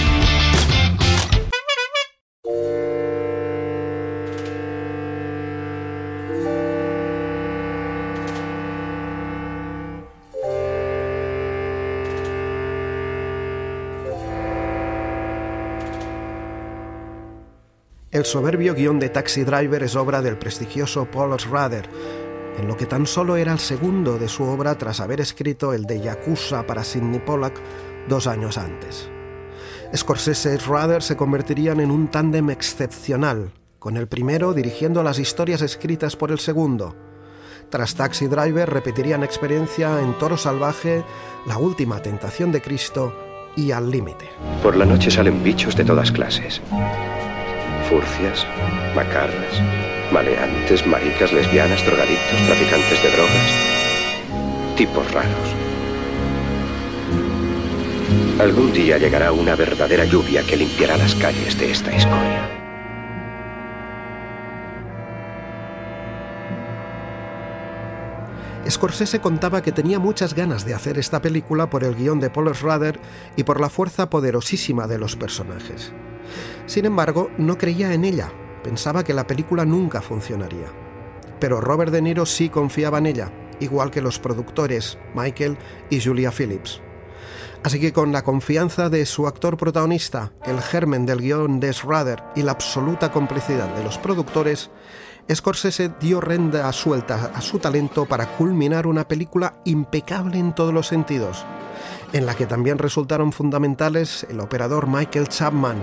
El 18.21 18.27
soberbio 18.27 18.75
guion 18.75 18.99
de 18.99 19.09
Taxi 19.09 19.43
Driver 19.43 19.81
es 19.81 19.95
obra 19.95 20.21
del 20.21 20.37
prestigioso 20.37 21.05
Paul 21.05 21.39
Schrader, 21.39 21.89
en 22.55 22.67
lo 22.67 22.77
que 22.77 22.85
tan 22.85 23.07
solo 23.07 23.35
era 23.35 23.51
el 23.51 23.57
segundo 23.57 24.19
de 24.19 24.27
su 24.27 24.43
obra 24.43 24.77
tras 24.77 24.99
haber 24.99 25.21
escrito 25.21 25.73
el 25.73 25.85
de 25.87 26.01
Yakuza 26.01 26.67
para 26.67 26.83
Sidney 26.83 27.19
Pollack 27.19 27.59
dos 28.07 28.27
años 28.27 28.59
antes. 28.59 29.09
Scorsese 29.95 30.53
y 30.53 30.59
Schrader 30.59 31.01
se 31.01 31.17
convertirían 31.17 31.79
en 31.79 31.89
un 31.89 32.09
tándem 32.11 32.51
excepcional, 32.51 33.53
con 33.79 33.97
el 33.97 34.05
primero 34.05 34.53
dirigiendo 34.53 35.01
las 35.01 35.17
historias 35.17 35.63
escritas 35.63 36.15
por 36.15 36.31
el 36.31 36.37
segundo. 36.37 36.95
Tras 37.71 37.95
Taxi 37.95 38.27
Driver 38.27 38.69
repetirían 38.69 39.23
experiencia 39.23 39.99
en 39.99 40.15
Toro 40.19 40.37
Salvaje, 40.37 41.03
La 41.47 41.57
Última 41.57 42.03
Tentación 42.03 42.51
de 42.51 42.61
Cristo 42.61 43.15
y 43.55 43.71
Al 43.71 43.89
Límite. 43.89 44.29
Por 44.61 44.75
la 44.75 44.85
noche 44.85 45.09
salen 45.09 45.43
bichos 45.43 45.75
de 45.75 45.85
todas 45.85 46.11
clases. 46.11 46.61
Furcias, 47.91 48.47
macarras, 48.95 49.61
maleantes, 50.13 50.87
maricas, 50.87 51.33
lesbianas, 51.33 51.85
drogadictos, 51.85 52.41
traficantes 52.47 53.03
de 53.03 53.11
drogas. 53.11 54.75
Tipos 54.77 55.11
raros. 55.11 55.55
Algún 58.39 58.71
día 58.71 58.97
llegará 58.97 59.33
una 59.33 59.57
verdadera 59.57 60.05
lluvia 60.05 60.41
que 60.43 60.55
limpiará 60.55 60.95
las 60.95 61.13
calles 61.15 61.59
de 61.59 61.71
esta 61.71 61.93
escoria. 61.93 62.49
Scorsese 68.69 69.19
contaba 69.19 69.61
que 69.61 69.73
tenía 69.73 69.99
muchas 69.99 70.33
ganas 70.33 70.63
de 70.63 70.73
hacer 70.73 70.97
esta 70.97 71.21
película 71.21 71.69
por 71.69 71.83
el 71.83 71.95
guion 71.95 72.21
de 72.21 72.29
Paul 72.29 72.55
Schrader 72.55 73.01
y 73.35 73.43
por 73.43 73.59
la 73.59 73.69
fuerza 73.69 74.09
poderosísima 74.09 74.87
de 74.87 74.97
los 74.97 75.17
personajes. 75.17 75.91
Sin 76.65 76.85
embargo, 76.85 77.29
no 77.37 77.57
creía 77.57 77.93
en 77.93 78.05
ella, 78.05 78.31
pensaba 78.63 79.03
que 79.03 79.13
la 79.13 79.27
película 79.27 79.65
nunca 79.65 80.01
funcionaría. 80.01 80.67
Pero 81.39 81.61
Robert 81.61 81.91
De 81.91 82.01
Niro 82.01 82.25
sí 82.25 82.49
confiaba 82.49 82.99
en 82.99 83.07
ella, 83.07 83.31
igual 83.59 83.91
que 83.91 84.01
los 84.01 84.19
productores 84.19 84.97
Michael 85.15 85.57
y 85.89 86.01
Julia 86.01 86.31
Phillips. 86.31 86.81
Así 87.63 87.79
que 87.79 87.93
con 87.93 88.11
la 88.11 88.23
confianza 88.23 88.89
de 88.89 89.05
su 89.05 89.27
actor 89.27 89.55
protagonista, 89.55 90.31
el 90.45 90.59
germen 90.61 91.05
del 91.05 91.19
guion 91.19 91.59
de 91.59 91.71
Schrader 91.71 92.23
y 92.35 92.41
la 92.41 92.53
absoluta 92.53 93.11
complicidad 93.11 93.75
de 93.75 93.83
los 93.83 93.99
productores, 93.99 94.71
Scorsese 95.31 95.91
dio 95.99 96.19
renda 96.19 96.71
suelta 96.73 97.31
a 97.35 97.41
su 97.41 97.59
talento 97.59 98.05
para 98.05 98.35
culminar 98.37 98.87
una 98.87 99.07
película 99.07 99.61
impecable 99.65 100.39
en 100.39 100.53
todos 100.55 100.73
los 100.73 100.87
sentidos, 100.87 101.45
en 102.11 102.25
la 102.25 102.35
que 102.35 102.47
también 102.47 102.79
resultaron 102.79 103.31
fundamentales 103.31 104.25
el 104.29 104.39
operador 104.39 104.87
Michael 104.87 105.29
Chapman, 105.29 105.77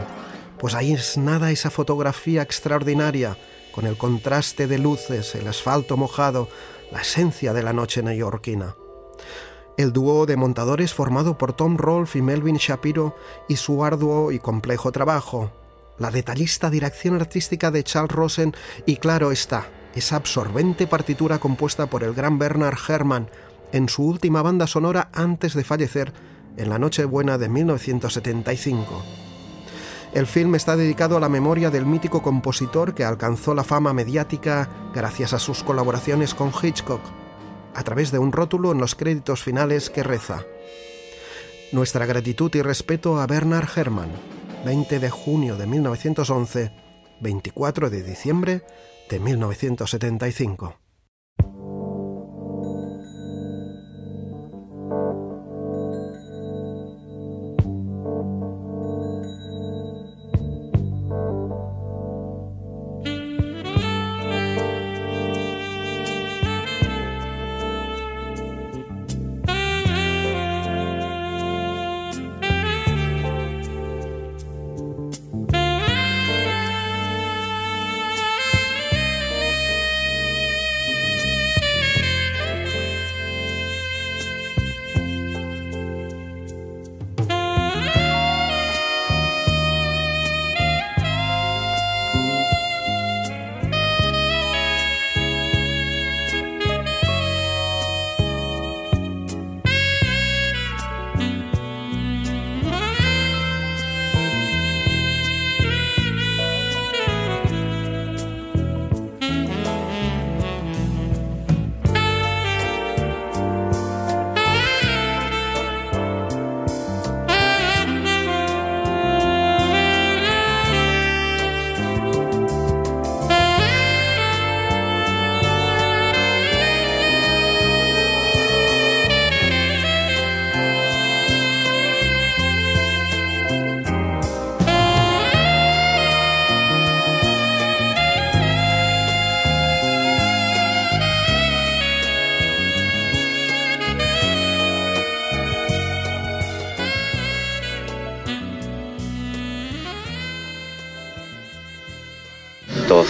pues 0.59 0.75
ahí 0.75 0.93
es 0.93 1.17
nada 1.17 1.51
esa 1.51 1.71
fotografía 1.71 2.43
extraordinaria, 2.43 3.37
con 3.73 3.87
el 3.87 3.97
contraste 3.97 4.67
de 4.67 4.79
luces, 4.79 5.35
el 5.35 5.47
asfalto 5.47 5.97
mojado, 5.97 6.49
la 6.91 7.03
esencia 7.03 7.53
de 7.53 7.63
la 7.63 7.73
noche 7.73 8.03
neoyorquina. 8.03 8.77
El 9.77 9.93
dúo 9.93 10.27
de 10.27 10.37
montadores 10.37 10.93
formado 10.93 11.39
por 11.39 11.53
Tom 11.53 11.77
Rolfe 11.77 12.19
y 12.19 12.23
Melvin 12.23 12.57
Shapiro 12.57 13.15
y 13.49 13.57
su 13.57 13.85
arduo 13.85 14.33
y 14.33 14.41
complejo 14.41 14.91
trabajo, 14.91 15.53
la 15.99 16.11
detallista 16.11 16.71
dirección 16.71 17.15
artística 17.15 17.71
de 17.71 17.85
Charles 17.85 18.13
Rosen 18.13 18.55
y 18.87 18.97
claro 18.97 19.31
está, 19.31 19.69
esa 19.95 20.17
absorbente 20.17 20.87
partitura 20.87 21.39
compuesta 21.39 21.87
por 21.87 22.03
el 22.03 22.15
gran 22.15 22.39
Bernard 22.39 22.79
Herrmann 22.89 23.31
en 23.73 23.89
su 23.89 24.05
última 24.05 24.43
banda 24.43 24.67
sonora 24.67 25.11
antes 25.13 25.55
de 25.55 25.65
fallecer 25.65 26.13
en 26.57 26.71
la 26.71 26.79
Nochebuena 26.79 27.39
de 27.39 27.49
1975. 27.49 29.28
El 30.13 30.27
film 30.27 30.55
está 30.55 30.77
dedicado 30.77 31.17
a 31.17 31.21
la 31.21 31.29
memoria 31.29 31.71
del 31.71 31.85
mítico 31.85 32.23
compositor 32.23 32.95
que 32.95 33.05
alcanzó 33.05 33.55
la 33.55 33.65
fama 33.65 33.93
mediática 33.93 34.69
gracias 34.95 35.33
a 35.35 35.39
sus 35.39 35.63
colaboraciones 35.63 36.35
con 36.35 36.51
Hitchcock, 36.51 37.03
a 37.75 37.83
través 37.85 38.11
de 38.11 38.19
un 38.19 38.33
rótulo 38.33 38.73
en 38.73 38.79
los 38.79 38.95
créditos 38.95 39.43
finales 39.43 39.91
que 39.91 40.03
reza 40.03 40.45
Nuestra 41.73 42.07
gratitud 42.07 42.51
y 42.55 42.63
respeto 42.63 43.21
a 43.21 43.27
Bernard 43.27 43.69
Herrmann, 43.77 44.11
20 44.65 44.99
de 44.99 45.11
junio 45.11 45.57
de 45.57 45.67
1911, 45.67 46.73
24 47.21 47.91
de 47.91 48.03
diciembre 48.03 48.63
de 49.11 49.21
1975. 49.21 50.88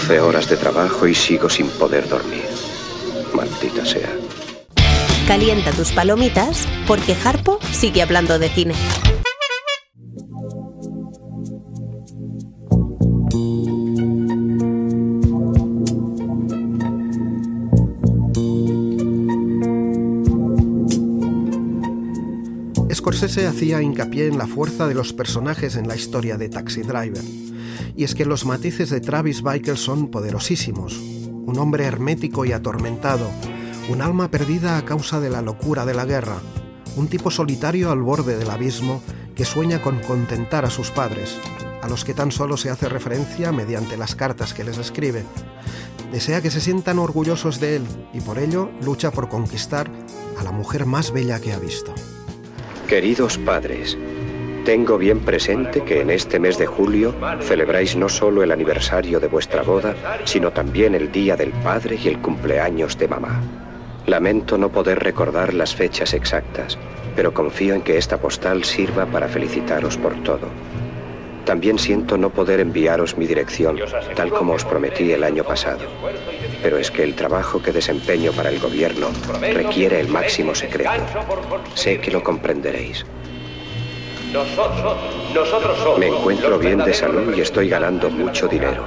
Doce 0.08 0.20
horas 0.20 0.48
de 0.48 0.56
trabajo 0.56 1.06
y 1.06 1.14
sigo 1.14 1.50
sin 1.50 1.68
poder 1.68 2.08
dormir. 2.08 2.46
Maldita 3.34 3.84
sea. 3.84 4.08
Calienta 5.26 5.70
tus 5.72 5.92
palomitas 5.92 6.66
porque 6.86 7.14
Harpo 7.22 7.58
sigue 7.72 8.00
hablando 8.00 8.38
de 8.38 8.48
cine. 8.48 8.74
Scorsese 22.94 23.46
hacía 23.46 23.82
hincapié 23.82 24.28
en 24.28 24.38
la 24.38 24.46
fuerza 24.46 24.88
de 24.88 24.94
los 24.94 25.12
personajes 25.12 25.76
en 25.76 25.86
la 25.86 25.96
historia 25.96 26.38
de 26.38 26.48
Taxi 26.48 26.80
Driver. 26.80 27.47
Y 27.98 28.04
es 28.04 28.14
que 28.14 28.24
los 28.24 28.46
matices 28.46 28.90
de 28.90 29.00
Travis 29.00 29.42
Bickle 29.42 29.76
son 29.76 30.06
poderosísimos. 30.06 30.96
Un 31.46 31.58
hombre 31.58 31.84
hermético 31.84 32.44
y 32.44 32.52
atormentado, 32.52 33.28
un 33.88 34.02
alma 34.02 34.30
perdida 34.30 34.78
a 34.78 34.84
causa 34.84 35.18
de 35.18 35.30
la 35.30 35.42
locura 35.42 35.84
de 35.84 35.94
la 35.94 36.04
guerra, 36.04 36.36
un 36.94 37.08
tipo 37.08 37.32
solitario 37.32 37.90
al 37.90 38.00
borde 38.00 38.36
del 38.36 38.50
abismo 38.50 39.02
que 39.34 39.44
sueña 39.44 39.82
con 39.82 39.98
contentar 39.98 40.64
a 40.64 40.70
sus 40.70 40.92
padres, 40.92 41.36
a 41.82 41.88
los 41.88 42.04
que 42.04 42.14
tan 42.14 42.30
solo 42.30 42.56
se 42.56 42.70
hace 42.70 42.88
referencia 42.88 43.50
mediante 43.50 43.96
las 43.96 44.14
cartas 44.14 44.54
que 44.54 44.62
les 44.62 44.78
escribe. 44.78 45.24
Desea 46.12 46.40
que 46.40 46.52
se 46.52 46.60
sientan 46.60 47.00
orgullosos 47.00 47.58
de 47.58 47.74
él 47.74 47.82
y 48.14 48.20
por 48.20 48.38
ello 48.38 48.70
lucha 48.80 49.10
por 49.10 49.28
conquistar 49.28 49.90
a 50.38 50.44
la 50.44 50.52
mujer 50.52 50.86
más 50.86 51.12
bella 51.12 51.40
que 51.40 51.52
ha 51.52 51.58
visto. 51.58 51.92
Queridos 52.86 53.38
padres, 53.38 53.98
Tengo 54.68 54.98
bien 54.98 55.20
presente 55.20 55.82
que 55.82 56.02
en 56.02 56.10
este 56.10 56.38
mes 56.38 56.58
de 56.58 56.66
julio 56.66 57.14
celebráis 57.40 57.96
no 57.96 58.10
solo 58.10 58.42
el 58.42 58.52
aniversario 58.52 59.18
de 59.18 59.26
vuestra 59.26 59.62
boda, 59.62 59.94
sino 60.26 60.50
también 60.50 60.94
el 60.94 61.10
Día 61.10 61.36
del 61.36 61.52
Padre 61.52 61.98
y 62.04 62.06
el 62.06 62.18
cumpleaños 62.18 62.98
de 62.98 63.08
mamá. 63.08 63.40
Lamento 64.04 64.58
no 64.58 64.70
poder 64.70 64.98
recordar 64.98 65.54
las 65.54 65.74
fechas 65.74 66.12
exactas, 66.12 66.76
pero 67.16 67.32
confío 67.32 67.74
en 67.76 67.80
que 67.80 67.96
esta 67.96 68.18
postal 68.18 68.62
sirva 68.62 69.06
para 69.06 69.26
felicitaros 69.26 69.96
por 69.96 70.22
todo. 70.22 70.50
También 71.46 71.78
siento 71.78 72.18
no 72.18 72.28
poder 72.28 72.60
enviaros 72.60 73.16
mi 73.16 73.26
dirección, 73.26 73.78
tal 74.14 74.28
como 74.28 74.52
os 74.52 74.66
prometí 74.66 75.12
el 75.12 75.24
año 75.24 75.44
pasado. 75.44 75.86
Pero 76.62 76.76
es 76.76 76.90
que 76.90 77.04
el 77.04 77.14
trabajo 77.14 77.62
que 77.62 77.72
desempeño 77.72 78.32
para 78.32 78.50
el 78.50 78.60
gobierno 78.60 79.08
requiere 79.40 79.98
el 79.98 80.08
máximo 80.08 80.54
secreto. 80.54 80.90
Sé 81.74 82.00
que 82.00 82.10
lo 82.10 82.22
comprenderéis. 82.22 83.06
Me 85.98 86.06
encuentro 86.08 86.58
bien 86.58 86.78
de 86.78 86.92
salud 86.92 87.34
y 87.34 87.40
estoy 87.40 87.68
ganando 87.68 88.10
mucho 88.10 88.46
dinero. 88.46 88.84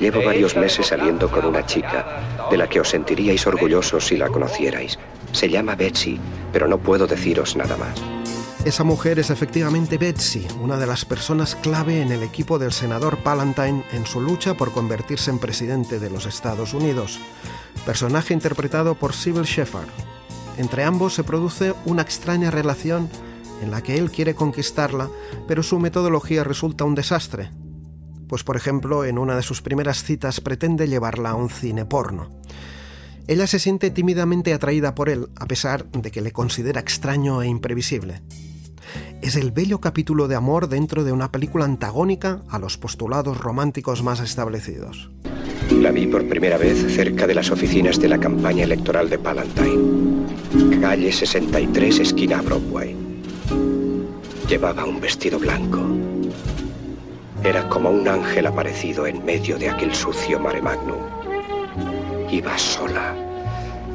Llevo 0.00 0.22
varios 0.24 0.56
meses 0.56 0.86
saliendo 0.86 1.30
con 1.30 1.44
una 1.44 1.66
chica, 1.66 2.22
de 2.50 2.56
la 2.56 2.68
que 2.68 2.80
os 2.80 2.88
sentiríais 2.88 3.46
orgullosos 3.46 4.06
si 4.06 4.16
la 4.16 4.28
conocierais. 4.28 4.98
Se 5.32 5.50
llama 5.50 5.74
Betsy, 5.74 6.18
pero 6.52 6.68
no 6.68 6.78
puedo 6.78 7.06
deciros 7.06 7.54
nada 7.54 7.76
más. 7.76 8.00
Esa 8.64 8.82
mujer 8.82 9.18
es 9.18 9.30
efectivamente 9.30 9.98
Betsy, 9.98 10.46
una 10.60 10.78
de 10.78 10.86
las 10.86 11.04
personas 11.04 11.54
clave 11.54 12.00
en 12.00 12.10
el 12.10 12.22
equipo 12.22 12.58
del 12.58 12.72
senador 12.72 13.18
Palantine 13.18 13.84
en 13.92 14.06
su 14.06 14.20
lucha 14.20 14.54
por 14.54 14.72
convertirse 14.72 15.30
en 15.30 15.38
presidente 15.38 15.98
de 15.98 16.10
los 16.10 16.26
Estados 16.26 16.72
Unidos, 16.72 17.18
personaje 17.84 18.32
interpretado 18.32 18.94
por 18.94 19.12
Sybil 19.12 19.44
Shepherd. 19.44 19.88
Entre 20.56 20.84
ambos 20.84 21.14
se 21.14 21.24
produce 21.24 21.74
una 21.84 22.02
extraña 22.02 22.50
relación 22.50 23.08
en 23.62 23.70
la 23.70 23.82
que 23.82 23.98
él 23.98 24.10
quiere 24.10 24.34
conquistarla, 24.34 25.08
pero 25.46 25.62
su 25.62 25.78
metodología 25.78 26.44
resulta 26.44 26.84
un 26.84 26.94
desastre. 26.94 27.50
Pues 28.28 28.44
por 28.44 28.56
ejemplo, 28.56 29.04
en 29.04 29.18
una 29.18 29.36
de 29.36 29.42
sus 29.42 29.62
primeras 29.62 30.02
citas 30.02 30.40
pretende 30.40 30.88
llevarla 30.88 31.30
a 31.30 31.34
un 31.34 31.50
cine 31.50 31.84
porno. 31.84 32.30
Ella 33.26 33.46
se 33.46 33.58
siente 33.58 33.90
tímidamente 33.90 34.54
atraída 34.54 34.94
por 34.94 35.08
él, 35.08 35.28
a 35.36 35.46
pesar 35.46 35.90
de 35.90 36.10
que 36.10 36.22
le 36.22 36.32
considera 36.32 36.80
extraño 36.80 37.42
e 37.42 37.46
imprevisible 37.46 38.22
es 39.22 39.36
el 39.36 39.50
bello 39.50 39.80
capítulo 39.80 40.28
de 40.28 40.36
amor 40.36 40.68
dentro 40.68 41.04
de 41.04 41.12
una 41.12 41.32
película 41.32 41.64
antagónica 41.64 42.42
a 42.48 42.58
los 42.58 42.78
postulados 42.78 43.38
románticos 43.38 44.02
más 44.02 44.20
establecidos. 44.20 45.10
La 45.70 45.90
vi 45.90 46.06
por 46.06 46.26
primera 46.28 46.56
vez 46.56 46.94
cerca 46.94 47.26
de 47.26 47.34
las 47.34 47.50
oficinas 47.50 48.00
de 48.00 48.08
la 48.08 48.18
campaña 48.18 48.64
electoral 48.64 49.10
de 49.10 49.18
Palantine. 49.18 50.80
Calle 50.80 51.12
63, 51.12 52.00
esquina 52.00 52.40
Broadway. 52.40 53.07
Llevaba 54.48 54.86
un 54.86 54.98
vestido 54.98 55.38
blanco. 55.38 55.78
Era 57.44 57.68
como 57.68 57.90
un 57.90 58.08
ángel 58.08 58.46
aparecido 58.46 59.06
en 59.06 59.22
medio 59.22 59.58
de 59.58 59.68
aquel 59.68 59.94
sucio 59.94 60.40
mare 60.40 60.62
magnum. 60.62 60.96
Iba 62.30 62.56
sola. 62.56 63.14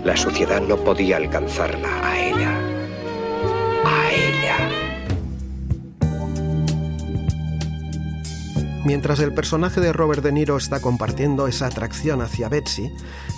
La 0.03 0.15
suciedad 0.15 0.61
no 0.61 0.77
podía 0.77 1.17
alcanzarla 1.17 2.07
a 2.07 2.19
ella. 2.19 2.59
A 3.83 4.11
ella. 4.11 4.83
Mientras 8.85 9.21
el 9.21 9.33
personaje 9.33 9.81
de 9.81 9.91
Robert 9.91 10.21
De 10.21 10.31
Niro 10.31 10.57
está 10.57 10.81
compartiendo 10.81 11.47
esa 11.47 11.65
atracción 11.65 12.21
hacia 12.21 12.47
Betsy, 12.49 12.91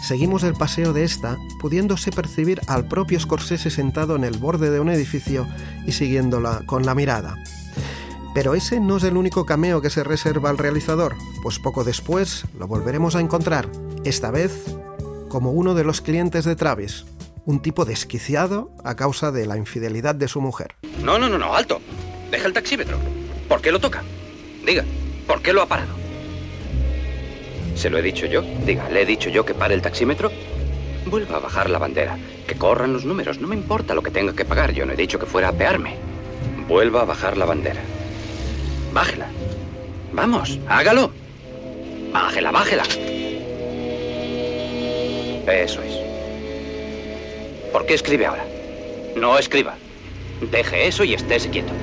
seguimos 0.05 0.43
el 0.43 0.53
paseo 0.53 0.93
de 0.93 1.03
esta, 1.03 1.37
pudiéndose 1.59 2.11
percibir 2.11 2.61
al 2.67 2.87
propio 2.87 3.19
Scorsese 3.19 3.69
sentado 3.69 4.15
en 4.15 4.23
el 4.23 4.37
borde 4.37 4.69
de 4.69 4.79
un 4.79 4.89
edificio 4.89 5.47
y 5.85 5.93
siguiéndola 5.93 6.61
con 6.65 6.85
la 6.85 6.93
mirada. 6.93 7.35
Pero 8.35 8.53
ese 8.53 8.79
no 8.79 8.97
es 8.97 9.03
el 9.03 9.17
único 9.17 9.45
cameo 9.45 9.81
que 9.81 9.89
se 9.89 10.03
reserva 10.03 10.49
al 10.49 10.57
realizador, 10.57 11.15
pues 11.41 11.57
poco 11.57 11.83
después 11.83 12.45
lo 12.57 12.67
volveremos 12.67 13.15
a 13.15 13.21
encontrar, 13.21 13.67
esta 14.03 14.29
vez 14.29 14.75
como 15.29 15.51
uno 15.51 15.73
de 15.73 15.83
los 15.83 16.01
clientes 16.01 16.45
de 16.45 16.55
Travis, 16.55 17.05
un 17.45 17.61
tipo 17.61 17.83
desquiciado 17.83 18.71
a 18.83 18.95
causa 18.95 19.31
de 19.31 19.45
la 19.45 19.57
infidelidad 19.57 20.15
de 20.15 20.27
su 20.27 20.39
mujer. 20.39 20.75
No, 21.01 21.17
no, 21.17 21.29
no, 21.29 21.37
no, 21.37 21.55
alto. 21.55 21.81
Deja 22.29 22.47
el 22.47 22.53
taxímetro. 22.53 22.97
¿Por 23.47 23.61
qué 23.61 23.71
lo 23.71 23.79
toca? 23.79 24.03
Diga. 24.65 24.83
¿Por 25.27 25.41
qué 25.41 25.53
lo 25.53 25.61
ha 25.61 25.67
parado? 25.67 26.04
¿Se 27.75 27.89
lo 27.89 27.97
he 27.97 28.01
dicho 28.01 28.25
yo? 28.25 28.41
Diga, 28.65 28.89
¿le 28.89 29.01
he 29.01 29.05
dicho 29.05 29.29
yo 29.29 29.45
que 29.45 29.53
pare 29.53 29.75
el 29.75 29.81
taxímetro? 29.81 30.31
Vuelva 31.05 31.38
a 31.38 31.39
bajar 31.39 31.69
la 31.69 31.77
bandera. 31.77 32.17
Que 32.47 32.55
corran 32.55 32.93
los 32.93 33.05
números. 33.05 33.39
No 33.39 33.47
me 33.47 33.55
importa 33.55 33.93
lo 33.93 34.01
que 34.01 34.11
tenga 34.11 34.33
que 34.33 34.45
pagar. 34.45 34.71
Yo 34.71 34.85
no 34.85 34.93
he 34.93 34.95
dicho 34.95 35.19
que 35.19 35.25
fuera 35.25 35.49
a 35.49 35.51
pearme. 35.51 35.95
Vuelva 36.67 37.01
a 37.01 37.05
bajar 37.05 37.38
la 37.38 37.45
bandera. 37.45 37.81
Bájela. 38.93 39.27
Vamos, 40.13 40.57
hágalo. 40.67 41.11
Bájela, 42.13 42.51
bájela. 42.51 42.83
Eso 45.47 45.81
es. 45.81 45.95
¿Por 47.71 47.85
qué 47.85 47.93
escribe 47.93 48.25
ahora? 48.25 48.45
No 49.17 49.38
escriba. 49.38 49.75
Deje 50.49 50.88
eso 50.88 51.03
y 51.03 51.13
estése 51.13 51.49
quieto. 51.49 51.73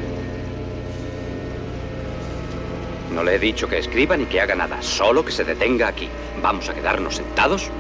No 3.15 3.23
le 3.23 3.35
he 3.35 3.39
dicho 3.39 3.69
que 3.69 3.79
escriba 3.79 4.17
ni 4.17 4.25
que 4.25 4.41
haga 4.41 4.55
nada, 4.55 4.81
solo 4.81 5.23
que 5.25 5.33
se 5.33 5.45
detenga 5.45 5.89
aquí. 5.89 6.09
Vamos 6.43 6.69
a 6.71 6.75
quedarnos 6.75 7.17
sentados 7.17 7.71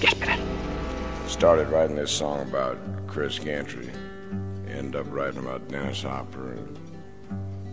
y 0.00 0.06
a 0.06 0.08
esperar. 0.08 0.38
Started 1.26 1.68
writing 1.70 1.96
this 1.96 2.10
song 2.10 2.40
about 2.42 2.76
Chris 3.06 3.38
Gantry. 3.38 3.88
End 4.68 4.94
up 4.94 5.06
writing 5.10 5.38
about 5.38 5.66
Dennis 5.68 6.02
Hopper 6.02 6.52
and 6.52 6.78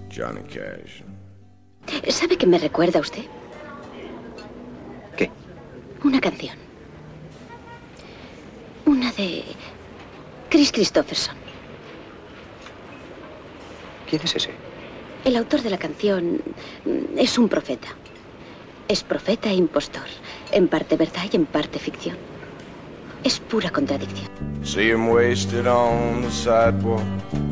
Johnny 0.10 0.42
Cash. 0.44 1.04
¿Sabe 2.10 2.38
qué 2.38 2.48
me 2.48 2.58
recuerda 2.58 3.00
a 3.00 3.02
usted? 3.02 3.26
¿Qué? 5.18 5.30
Una 6.04 6.22
canción. 6.22 6.56
Una 8.86 9.12
de 9.14 9.44
Chris 10.50 10.72
Christopherson. 10.72 11.41
¿Quién 14.12 14.24
es 14.26 14.36
ese? 14.36 14.50
El 15.24 15.38
autor 15.38 15.62
de 15.62 15.70
la 15.70 15.78
canción 15.78 16.42
es 17.16 17.38
un 17.38 17.48
profeta. 17.48 17.88
Es 18.90 19.04
profeta 19.04 19.50
e 19.50 19.54
impostor. 19.54 20.04
En 20.52 20.68
parte 20.68 20.98
verdad 20.98 21.24
y 21.32 21.38
en 21.38 21.46
parte 21.46 21.80
ficción. 21.80 22.18
Es 23.24 23.40
pura 23.40 23.70
contradicción. 23.70 24.28
See 24.64 24.90
him 24.92 25.08
wasted 25.08 25.66
on 25.66 26.24
the 26.24 26.30
sidewalk 26.30 27.02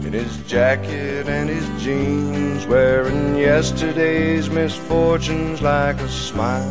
in 0.06 0.13
his 0.13 0.45
jacket 0.50 1.30
and 1.30 1.50
his 1.50 1.65
jeans, 1.82 2.67
wearing 2.67 3.38
yesterday's 3.38 4.50
misfortunes 4.50 5.62
like 5.62 5.98
a 6.02 6.10
smile. 6.10 6.69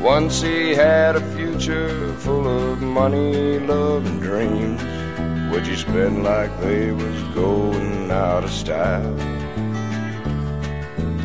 Once 0.00 0.40
he 0.40 0.74
had 0.74 1.16
a 1.16 1.20
future 1.36 2.14
full 2.20 2.48
of 2.48 2.80
money, 2.80 3.58
love, 3.58 4.06
and 4.06 4.22
dreams. 4.22 4.95
Would 5.50 5.66
you 5.66 5.76
spend 5.76 6.24
like 6.24 6.60
they 6.60 6.90
was 6.90 7.22
going 7.34 8.10
out 8.10 8.44
of 8.44 8.50
style? 8.50 9.18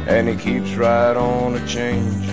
And 0.08 0.30
he 0.30 0.36
keeps 0.36 0.76
right 0.76 1.16
on 1.16 1.56
a 1.56 1.68
change 1.68 2.26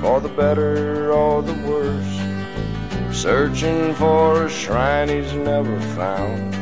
for 0.00 0.20
the 0.20 0.28
better 0.28 1.12
or 1.12 1.42
the 1.42 1.54
worse, 1.68 3.16
searching 3.16 3.94
for 3.94 4.44
a 4.44 4.50
shrine 4.50 5.08
he's 5.08 5.32
never 5.32 5.80
found. 5.96 6.52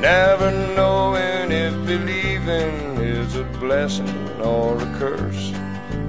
Never 0.00 0.50
knowing 0.74 1.52
if 1.52 1.74
believing 1.86 2.98
is 2.98 3.36
a 3.36 3.44
blessing 3.60 4.40
or 4.40 4.76
a 4.76 4.98
curse, 4.98 5.52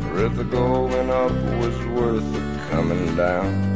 or 0.06 0.26
if 0.26 0.36
the 0.36 0.44
going 0.44 1.10
up 1.12 1.32
was 1.60 1.78
worth 1.88 2.34
the 2.34 2.68
coming 2.70 3.16
down. 3.16 3.69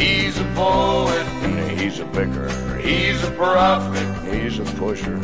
He's 0.00 0.38
a 0.40 0.44
poet 0.54 1.26
and 1.44 1.78
he's 1.78 1.98
a 1.98 2.06
vicar. 2.06 2.48
He's 2.78 3.22
a 3.22 3.30
prophet 3.32 4.02
and 4.02 4.42
he's 4.42 4.58
a 4.58 4.64
pusher. 4.78 5.20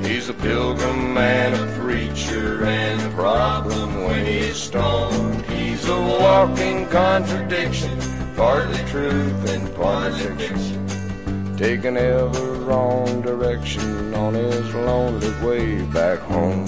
He's 0.00 0.30
a 0.30 0.32
pilgrim 0.32 1.18
and 1.18 1.54
a 1.54 1.78
preacher 1.78 2.64
and 2.64 3.02
a 3.02 3.14
problem 3.14 4.04
when 4.04 4.24
he's 4.24 4.56
stoned. 4.56 5.44
He's 5.44 5.86
a 5.86 6.00
walking 6.00 6.88
contradiction, 6.88 7.94
partly 8.34 8.82
truth 8.86 9.50
and 9.50 9.74
partly 9.74 10.36
fiction. 10.36 11.56
Taking 11.58 11.98
every 11.98 12.58
wrong 12.60 13.20
direction 13.20 14.14
on 14.14 14.32
his 14.32 14.74
lonely 14.74 15.30
way 15.46 15.82
back 15.92 16.18
home. 16.20 16.66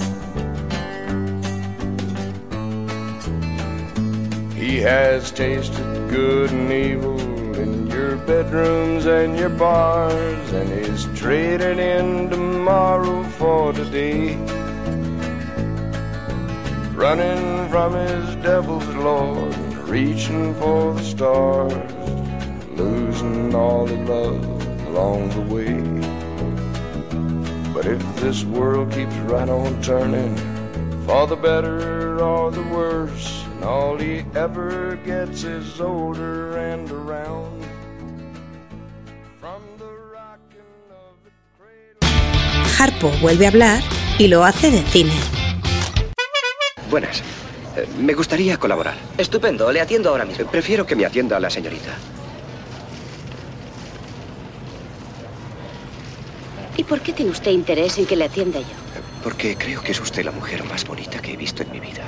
He 4.55 4.77
has 4.79 5.31
tasted 5.31 6.09
good 6.09 6.49
and 6.49 6.71
evil 6.71 7.19
in 7.55 7.87
your 7.87 8.15
bedrooms 8.15 9.05
and 9.05 9.37
your 9.37 9.49
bars, 9.49 10.53
and 10.53 10.71
is 10.71 11.05
trading 11.13 11.77
in 11.77 12.29
tomorrow 12.29 13.23
for 13.23 13.73
today. 13.73 14.35
Running 16.95 17.69
from 17.69 17.93
his 17.93 18.35
devil's 18.37 18.87
lord, 18.95 19.53
reaching 19.89 20.55
for 20.55 20.93
the 20.93 21.03
stars, 21.03 21.93
losing 22.77 23.53
all 23.53 23.85
he 23.85 23.97
loved 23.97 24.63
along 24.87 25.29
the 25.31 25.53
way. 25.53 25.75
But 27.73 27.85
if 27.85 28.01
this 28.15 28.45
world 28.45 28.93
keeps 28.93 29.15
right 29.29 29.49
on 29.49 29.81
turning, 29.81 30.37
for 31.05 31.27
the 31.27 31.35
better 31.35 32.23
or 32.23 32.51
the 32.51 32.63
worse, 32.63 33.44
and 33.55 33.63
all 33.63 33.97
he 33.97 34.23
ever 34.35 34.97
gets 35.05 35.43
is 35.43 35.79
older 35.79 36.57
and 36.57 36.89
around. 36.91 37.61
From 39.39 39.61
the 39.77 39.91
rocking 40.13 40.91
of 40.91 41.15
the 41.23 41.31
cradle. 41.57 42.75
Harpo 42.77 43.09
vuelve 43.21 43.45
a 43.45 43.49
hablar 43.49 43.81
y 44.17 44.27
lo 44.27 44.43
hace 44.43 44.71
de 44.71 44.81
cine. 44.83 45.13
Buenas. 46.89 47.21
Eh, 47.75 47.87
Me 47.99 48.13
gustaría 48.13 48.57
colaborar. 48.57 48.95
Estupendo, 49.17 49.71
le 49.71 49.81
atiendo 49.81 50.09
ahora 50.09 50.25
mismo. 50.25 50.43
Eh, 50.45 50.47
Prefiero 50.51 50.85
que 50.85 50.95
me 50.95 51.05
atienda 51.05 51.39
la 51.39 51.49
señorita. 51.49 51.93
¿Y 56.77 56.83
por 56.83 56.99
qué 57.01 57.13
tiene 57.13 57.31
usted 57.31 57.51
interés 57.51 57.97
en 57.97 58.05
que 58.05 58.15
le 58.17 58.25
atienda 58.25 58.59
yo? 58.59 58.65
Eh, 58.65 59.01
Porque 59.23 59.55
creo 59.57 59.81
que 59.81 59.91
es 59.93 59.99
usted 59.99 60.23
la 60.25 60.31
mujer 60.31 60.63
más 60.65 60.85
bonita 60.85 61.19
que 61.21 61.33
he 61.33 61.37
visto 61.37 61.63
en 61.63 61.71
mi 61.71 61.79
vida. 61.79 62.03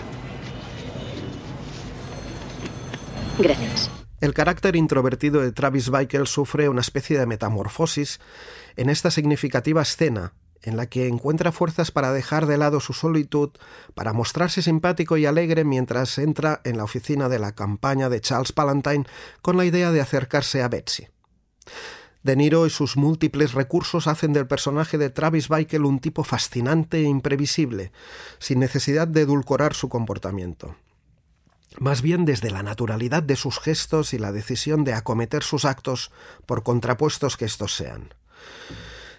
Gracias. 3.39 3.91
El 4.19 4.33
carácter 4.33 4.75
introvertido 4.75 5.41
de 5.41 5.51
Travis 5.51 5.91
Bickle 5.91 6.25
sufre 6.25 6.69
una 6.69 6.81
especie 6.81 7.19
de 7.19 7.27
metamorfosis 7.27 8.19
en 8.75 8.89
esta 8.89 9.11
significativa 9.11 9.83
escena, 9.83 10.33
en 10.63 10.75
la 10.75 10.87
que 10.87 11.07
encuentra 11.07 11.51
fuerzas 11.51 11.91
para 11.91 12.11
dejar 12.11 12.47
de 12.47 12.57
lado 12.57 12.79
su 12.79 12.93
solitud, 12.93 13.51
para 13.93 14.13
mostrarse 14.13 14.63
simpático 14.63 15.17
y 15.17 15.27
alegre 15.27 15.63
mientras 15.65 16.17
entra 16.17 16.61
en 16.63 16.77
la 16.77 16.83
oficina 16.83 17.29
de 17.29 17.37
la 17.37 17.53
campaña 17.53 18.09
de 18.09 18.21
Charles 18.21 18.53
Palantine 18.53 19.05
con 19.43 19.55
la 19.55 19.65
idea 19.65 19.91
de 19.91 20.01
acercarse 20.01 20.63
a 20.63 20.67
Betsy. 20.67 21.07
De 22.23 22.35
Niro 22.35 22.65
y 22.65 22.71
sus 22.71 22.97
múltiples 22.97 23.53
recursos 23.53 24.07
hacen 24.07 24.33
del 24.33 24.47
personaje 24.47 24.97
de 24.97 25.11
Travis 25.11 25.47
Bickle 25.47 25.85
un 25.85 25.99
tipo 25.99 26.23
fascinante 26.23 26.97
e 26.97 27.03
imprevisible, 27.03 27.91
sin 28.39 28.59
necesidad 28.59 29.07
de 29.07 29.21
edulcorar 29.21 29.75
su 29.75 29.89
comportamiento 29.89 30.75
más 31.79 32.01
bien 32.01 32.25
desde 32.25 32.51
la 32.51 32.63
naturalidad 32.63 33.23
de 33.23 33.35
sus 33.35 33.59
gestos 33.59 34.13
y 34.13 34.17
la 34.17 34.31
decisión 34.31 34.83
de 34.83 34.93
acometer 34.93 35.43
sus 35.43 35.65
actos 35.65 36.11
por 36.45 36.63
contrapuestos 36.63 37.37
que 37.37 37.45
estos 37.45 37.75
sean. 37.75 38.13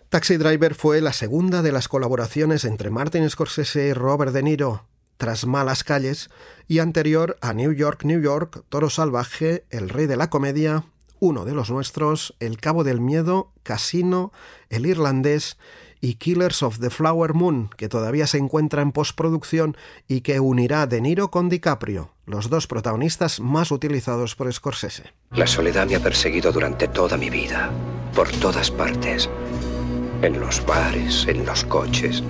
Taxi 0.08 0.36
Driver 0.36 0.74
fue 0.74 1.00
la 1.00 1.12
segunda 1.12 1.62
de 1.62 1.72
las 1.72 1.88
colaboraciones 1.88 2.64
entre 2.64 2.90
Martin 2.90 3.28
Scorsese 3.28 3.88
y 3.88 3.92
Robert 3.92 4.32
De 4.32 4.42
Niro 4.42 4.84
tras 5.18 5.46
Malas 5.46 5.84
Calles 5.84 6.30
y 6.66 6.78
anterior 6.78 7.36
a 7.42 7.52
New 7.52 7.72
York, 7.72 8.04
New 8.04 8.22
York, 8.22 8.62
Toro 8.68 8.88
Salvaje, 8.88 9.64
El 9.68 9.90
Rey 9.90 10.06
de 10.06 10.16
la 10.16 10.30
Comedia, 10.30 10.84
uno 11.20 11.44
de 11.44 11.52
los 11.52 11.70
nuestros, 11.70 12.34
El 12.38 12.58
Cabo 12.58 12.84
del 12.84 13.00
Miedo, 13.00 13.52
Casino, 13.64 14.32
El 14.70 14.86
Irlandés 14.86 15.58
y 16.00 16.14
Killers 16.14 16.62
of 16.62 16.78
the 16.78 16.90
Flower 16.90 17.34
Moon, 17.34 17.70
que 17.76 17.88
todavía 17.88 18.26
se 18.26 18.38
encuentra 18.38 18.82
en 18.82 18.92
postproducción 18.92 19.76
y 20.06 20.20
que 20.20 20.40
unirá 20.40 20.86
De 20.86 21.00
Niro 21.00 21.30
con 21.30 21.48
DiCaprio, 21.48 22.12
los 22.26 22.50
dos 22.50 22.66
protagonistas 22.66 23.40
más 23.40 23.70
utilizados 23.70 24.34
por 24.34 24.52
Scorsese. 24.52 25.12
La 25.30 25.46
soledad 25.46 25.86
me 25.86 25.96
ha 25.96 26.00
perseguido 26.00 26.52
durante 26.52 26.88
toda 26.88 27.16
mi 27.16 27.30
vida, 27.30 27.70
por 28.14 28.30
todas 28.32 28.70
partes. 28.70 29.28
En 30.22 30.40
los 30.40 30.64
bares, 30.66 31.26
en 31.28 31.46
los 31.46 31.64
coches, 31.64 32.22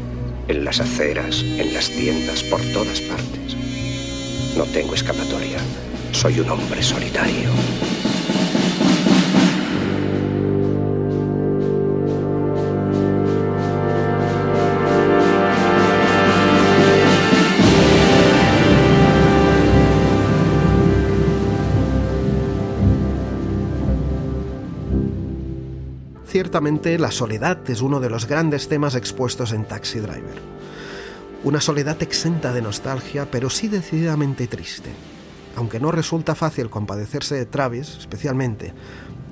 en 0.49 0.65
las 0.65 0.81
aceras, 0.81 1.43
en 1.43 1.73
las 1.75 1.91
tiendas, 1.91 2.43
por 2.45 2.61
todas 2.73 3.01
partes. 3.03 3.57
No 4.57 4.65
tengo 4.65 4.95
escapatoria. 4.95 5.59
Soy 6.13 6.41
un 6.41 6.51
hombre 6.51 6.83
solitario. 6.83 7.51
Ciertamente, 26.39 26.97
la 27.01 27.11
soledad 27.11 27.69
es 27.69 27.83
uno 27.83 27.99
de 27.99 28.09
los 28.09 28.29
grandes 28.29 28.69
temas 28.69 28.95
expuestos 28.95 29.51
en 29.51 29.65
Taxi 29.65 29.99
Driver. 29.99 30.41
Una 31.43 31.61
soledad 31.61 32.01
exenta 32.01 32.53
de 32.53 32.63
nostalgia, 32.63 33.29
pero 33.29 33.51
sí 33.51 33.67
decididamente 33.67 34.47
triste. 34.47 34.91
Aunque 35.57 35.81
no 35.81 35.91
resulta 35.91 36.37
fácil 36.37 36.71
compadecerse 36.71 37.35
de 37.35 37.45
Travis, 37.45 37.97
especialmente 37.99 38.73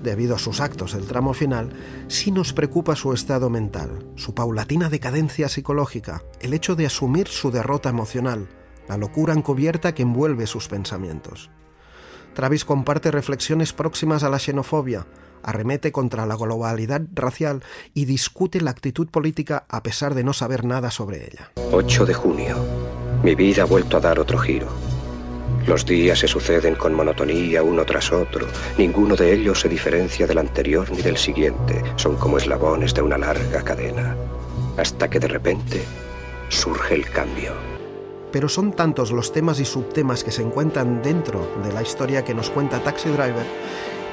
debido 0.02 0.34
a 0.34 0.40
sus 0.40 0.58
actos 0.58 0.94
del 0.94 1.06
tramo 1.06 1.32
final, 1.32 1.70
sí 2.08 2.32
nos 2.32 2.52
preocupa 2.52 2.96
su 2.96 3.12
estado 3.12 3.50
mental, 3.50 4.04
su 4.16 4.34
paulatina 4.34 4.88
decadencia 4.88 5.48
psicológica, 5.48 6.24
el 6.40 6.54
hecho 6.54 6.74
de 6.74 6.86
asumir 6.86 7.28
su 7.28 7.52
derrota 7.52 7.88
emocional, 7.88 8.48
la 8.88 8.96
locura 8.96 9.32
encubierta 9.32 9.94
que 9.94 10.02
envuelve 10.02 10.48
sus 10.48 10.66
pensamientos. 10.66 11.50
Travis 12.34 12.64
comparte 12.64 13.12
reflexiones 13.12 13.72
próximas 13.72 14.24
a 14.24 14.28
la 14.28 14.40
xenofobia, 14.40 15.06
arremete 15.46 15.92
contra 15.92 16.26
la 16.26 16.36
globalidad 16.36 17.00
racial 17.14 17.62
y 17.94 18.04
discute 18.04 18.60
la 18.60 18.72
actitud 18.72 19.08
política 19.08 19.64
a 19.68 19.82
pesar 19.82 20.14
de 20.14 20.24
no 20.24 20.32
saber 20.32 20.64
nada 20.64 20.90
sobre 20.90 21.24
ella. 21.24 21.52
8 21.72 22.04
de 22.04 22.14
junio. 22.14 22.56
Mi 23.22 23.34
vida 23.34 23.62
ha 23.62 23.66
vuelto 23.66 23.96
a 23.96 24.00
dar 24.00 24.18
otro 24.18 24.38
giro. 24.38 24.68
Los 25.66 25.84
días 25.84 26.20
se 26.20 26.28
suceden 26.28 26.76
con 26.76 26.94
monotonía 26.94 27.62
uno 27.62 27.84
tras 27.84 28.12
otro. 28.12 28.46
Ninguno 28.78 29.16
de 29.16 29.32
ellos 29.32 29.60
se 29.60 29.68
diferencia 29.68 30.26
del 30.26 30.38
anterior 30.38 30.88
ni 30.90 31.02
del 31.02 31.16
siguiente. 31.16 31.82
Son 31.96 32.16
como 32.16 32.38
eslabones 32.38 32.94
de 32.94 33.02
una 33.02 33.18
larga 33.18 33.62
cadena. 33.62 34.16
Hasta 34.76 35.08
que 35.08 35.18
de 35.18 35.28
repente 35.28 35.82
surge 36.48 36.94
el 36.94 37.08
cambio. 37.10 37.52
Pero 38.30 38.48
son 38.48 38.72
tantos 38.72 39.10
los 39.10 39.32
temas 39.32 39.58
y 39.58 39.64
subtemas 39.64 40.22
que 40.22 40.30
se 40.30 40.42
encuentran 40.42 41.02
dentro 41.02 41.48
de 41.64 41.72
la 41.72 41.82
historia 41.82 42.24
que 42.24 42.34
nos 42.34 42.50
cuenta 42.50 42.82
Taxi 42.82 43.08
Driver 43.08 43.46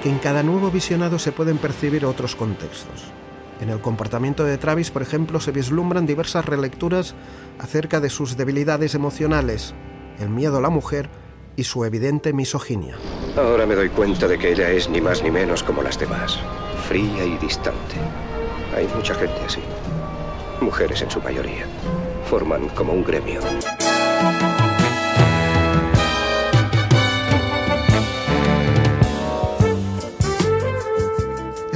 que 0.03 0.09
en 0.09 0.19
cada 0.19 0.43
nuevo 0.43 0.69
visionado 0.69 1.17
se 1.17 1.31
pueden 1.31 1.57
percibir 1.57 2.05
otros 2.05 2.35
contextos. 2.35 3.05
En 3.61 3.69
el 3.69 3.79
comportamiento 3.79 4.43
de 4.43 4.57
Travis, 4.57 4.91
por 4.91 5.01
ejemplo, 5.01 5.39
se 5.39 5.53
vislumbran 5.53 6.05
diversas 6.05 6.43
relecturas 6.43 7.15
acerca 7.57 8.01
de 8.01 8.09
sus 8.09 8.35
debilidades 8.35 8.95
emocionales, 8.95 9.73
el 10.19 10.27
miedo 10.27 10.57
a 10.57 10.61
la 10.61 10.69
mujer 10.69 11.09
y 11.55 11.63
su 11.63 11.85
evidente 11.85 12.33
misoginia. 12.33 12.97
Ahora 13.37 13.65
me 13.65 13.75
doy 13.75 13.87
cuenta 13.87 14.27
de 14.27 14.37
que 14.37 14.51
ella 14.51 14.69
es 14.71 14.89
ni 14.89 14.99
más 14.99 15.23
ni 15.23 15.31
menos 15.31 15.63
como 15.63 15.81
las 15.81 15.97
demás, 15.97 16.37
fría 16.89 17.23
y 17.23 17.37
distante. 17.37 17.95
Hay 18.75 18.89
mucha 18.93 19.15
gente 19.15 19.39
así. 19.45 19.61
Mujeres 20.59 21.01
en 21.01 21.09
su 21.09 21.21
mayoría. 21.21 21.65
Forman 22.29 22.67
como 22.69 22.91
un 22.91 23.05
gremio. 23.05 23.39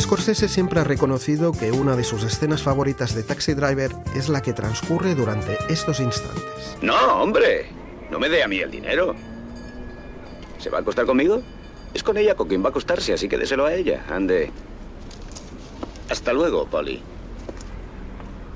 Scorsese 0.08 0.48
siempre 0.48 0.80
ha 0.80 0.86
reconocido 0.86 1.52
que 1.52 1.70
una 1.74 1.98
de 1.98 2.06
sus 2.06 2.24
escenas 2.24 2.64
favoritas 2.64 3.14
de 3.14 3.24
Taxi 3.24 3.54
Driver 3.56 3.92
es 4.16 4.30
la 4.30 4.42
que 4.42 4.54
transcurre 4.54 5.16
durante 5.16 5.58
estos 5.68 6.00
instantes. 6.00 6.78
No, 6.82 6.96
hombre. 7.22 7.66
No 8.10 8.18
me 8.18 8.30
dé 8.30 8.42
a 8.42 8.48
mí 8.48 8.58
el 8.60 8.72
dinero. 8.72 9.14
¿Se 10.60 10.70
va 10.70 10.78
a 10.78 10.82
acostar 10.82 11.06
conmigo? 11.06 11.42
Es 11.94 12.04
con 12.04 12.16
ella 12.16 12.36
con 12.36 12.48
quien 12.48 12.64
va 12.64 12.68
a 12.68 12.70
acostarse, 12.70 13.12
así 13.12 13.28
que 13.28 13.38
déselo 13.38 13.66
a 13.66 13.74
ella. 13.74 14.06
Ande. 14.10 14.50
Hasta 16.10 16.32
luego, 16.32 16.66
Polly. 16.68 17.02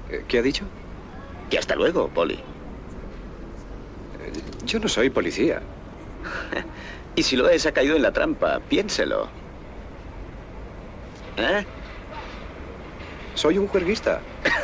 Eh, 0.10 0.24
¿Qué 0.30 0.38
ha 0.40 0.42
dicho? 0.42 0.64
Y 1.50 1.58
hasta 1.58 1.76
luego, 1.76 2.08
Polly. 2.08 2.36
Eh, 2.36 2.42
Yo 4.66 4.80
no 4.80 4.88
soy 4.88 5.10
policía. 5.10 5.62
Y 7.14 7.24
si 7.24 7.36
lo 7.36 7.50
es, 7.50 7.66
ha 7.66 7.74
caído 7.74 7.98
en 7.98 8.04
la 8.04 8.14
trampa. 8.14 8.62
Piénselo. 8.70 9.41
¿Eh? 11.42 11.66
Soy 13.36 13.58
un 13.58 13.68
juerguista. 13.68 14.22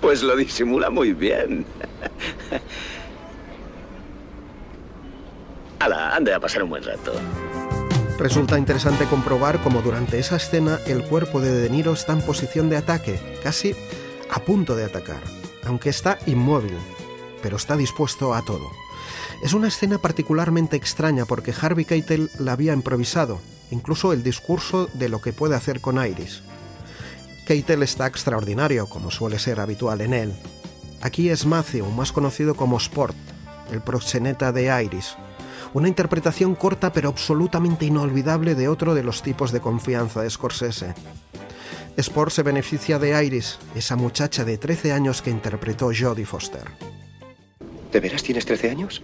Pues 0.00 0.22
lo 0.22 0.36
disimula 0.36 0.88
muy 0.88 1.12
bien. 1.12 1.66
Ala, 5.80 6.14
ande 6.14 6.32
a 6.32 6.38
pasar 6.38 6.62
un 6.62 6.70
buen 6.70 6.84
rato. 6.84 7.12
Resulta 8.18 8.56
interesante 8.56 9.04
comprobar 9.06 9.60
cómo 9.62 9.82
durante 9.82 10.20
esa 10.20 10.36
escena 10.36 10.78
el 10.86 11.02
cuerpo 11.02 11.40
de 11.40 11.50
De 11.52 11.70
Niro 11.70 11.92
está 11.92 12.12
en 12.12 12.22
posición 12.22 12.70
de 12.70 12.76
ataque, 12.76 13.20
casi 13.42 13.74
a 14.30 14.38
punto 14.40 14.76
de 14.76 14.84
atacar, 14.84 15.20
aunque 15.64 15.90
está 15.90 16.18
inmóvil, 16.26 16.76
pero 17.42 17.56
está 17.56 17.76
dispuesto 17.76 18.34
a 18.34 18.44
todo. 18.44 18.70
Es 19.42 19.54
una 19.54 19.68
escena 19.68 19.98
particularmente 19.98 20.76
extraña 20.76 21.24
porque 21.26 21.54
Harvey 21.60 21.84
Keitel 21.84 22.30
la 22.38 22.52
había 22.52 22.72
improvisado, 22.72 23.40
incluso 23.70 24.12
el 24.12 24.22
discurso 24.22 24.88
de 24.94 25.08
lo 25.08 25.20
que 25.20 25.32
puede 25.32 25.54
hacer 25.54 25.80
con 25.80 26.04
Iris. 26.04 26.42
Keitel 27.46 27.82
está 27.82 28.06
extraordinario, 28.06 28.86
como 28.86 29.10
suele 29.10 29.38
ser 29.38 29.60
habitual 29.60 30.00
en 30.00 30.14
él. 30.14 30.32
Aquí 31.00 31.30
es 31.30 31.46
Matthew, 31.46 31.86
más 31.86 32.12
conocido 32.12 32.54
como 32.54 32.76
Sport, 32.76 33.16
el 33.72 33.80
proxeneta 33.80 34.52
de 34.52 34.84
Iris, 34.84 35.16
Una 35.74 35.88
interpretación 35.88 36.54
corta 36.54 36.92
pero 36.92 37.10
absolutamente 37.10 37.84
inolvidable 37.84 38.54
de 38.54 38.68
otro 38.68 38.94
de 38.94 39.02
los 39.02 39.22
tipos 39.22 39.52
de 39.52 39.60
confianza 39.60 40.22
de 40.22 40.30
Scorsese. 40.30 40.94
Sport 41.96 42.32
se 42.32 42.42
beneficia 42.42 42.98
de 42.98 43.24
Iris, 43.24 43.58
esa 43.74 43.96
muchacha 43.96 44.44
de 44.44 44.56
13 44.56 44.92
años 44.92 45.20
que 45.20 45.30
interpretó 45.30 45.90
Jodie 45.98 46.24
Foster. 46.24 46.64
¿De 47.92 48.00
veras 48.00 48.22
tienes 48.22 48.46
13 48.46 48.70
años? 48.70 49.02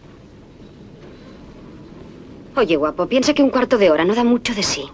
Oye, 2.57 2.77
guapo, 2.77 3.09
piensa 3.09 3.35
que 3.35 3.43
un 3.43 3.51
cuarto 3.51 3.79
de 3.79 3.91
hora 3.91 4.05
no 4.05 4.15
da 4.15 4.23
mucho 4.23 4.55
de 4.55 4.63
sí. 4.63 4.89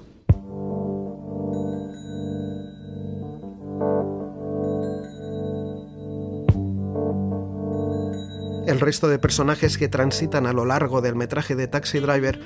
El 8.67 8.79
resto 8.79 9.09
de 9.09 9.19
personajes 9.19 9.77
que 9.77 9.89
transitan 9.89 10.47
a 10.47 10.53
lo 10.53 10.65
largo 10.65 11.01
del 11.01 11.17
metraje 11.17 11.57
de 11.57 11.67
Taxi 11.67 11.99
Driver 11.99 12.41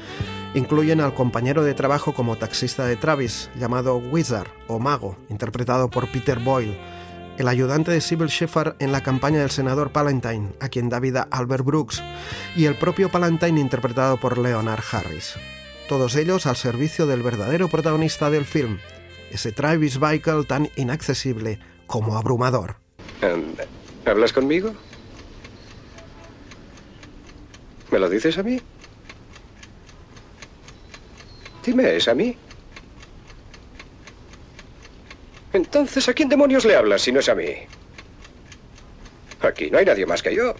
incluyen 0.55 1.01
al 1.01 1.15
compañero 1.15 1.63
de 1.63 1.75
trabajo 1.75 2.15
como 2.15 2.37
taxista 2.37 2.87
de 2.87 2.97
Travis, 2.97 3.51
llamado 3.57 3.99
Wizard 3.99 4.49
o 4.67 4.79
Mago, 4.79 5.17
interpretado 5.29 5.91
por 5.91 6.09
Peter 6.09 6.39
Boyle, 6.39 6.79
el 7.39 7.49
ayudante 7.49 7.91
de 7.91 8.01
Sybil 8.01 8.29
Shepherd 8.29 8.77
en 8.79 8.93
la 8.93 9.03
campaña 9.03 9.41
del 9.41 9.51
senador 9.51 9.91
Palantine, 9.91 10.53
a 10.61 10.69
quien 10.69 10.89
da 10.89 11.01
vida 11.01 11.27
Albert 11.31 11.65
Brooks, 11.65 12.03
y 12.57 12.67
el 12.67 12.77
propio 12.77 13.11
Palantine 13.11 13.61
interpretado 13.61 14.19
por 14.19 14.39
Leonard 14.39 14.83
Harris. 14.91 15.35
Todos 15.89 16.17
ellos 16.17 16.47
al 16.47 16.57
servicio 16.57 17.07
del 17.07 17.23
verdadero 17.23 17.69
protagonista 17.69 18.31
del 18.31 18.45
film, 18.45 18.79
ese 19.31 19.53
Travis 19.53 19.99
Bickle 19.99 20.45
tan 20.45 20.71
inaccesible 20.77 21.59
como 21.87 22.17
abrumador. 22.17 22.77
Em, 23.21 23.55
¿Hablas 24.07 24.33
conmigo? 24.33 24.73
¿Me 27.91 27.99
lo 27.99 28.09
dices 28.09 28.39
a 28.39 28.43
mí? 28.43 28.61
Dime, 31.65 31.97
¿es 31.97 32.09
a 32.09 32.15
mí? 32.15 32.37
Entonces, 35.55 36.09
¿a 36.09 36.13
quién 36.13 36.29
demonios 36.29 36.65
le 36.65 36.75
hablas 36.75 37.03
si 37.03 37.13
no 37.13 37.21
es 37.21 37.29
a 37.29 37.35
mí? 37.37 37.55
Aquí 39.41 39.71
no 39.71 39.79
hay 39.79 39.85
nadie 39.85 40.05
más 40.05 40.21
que 40.21 40.35
yo. 40.35 40.57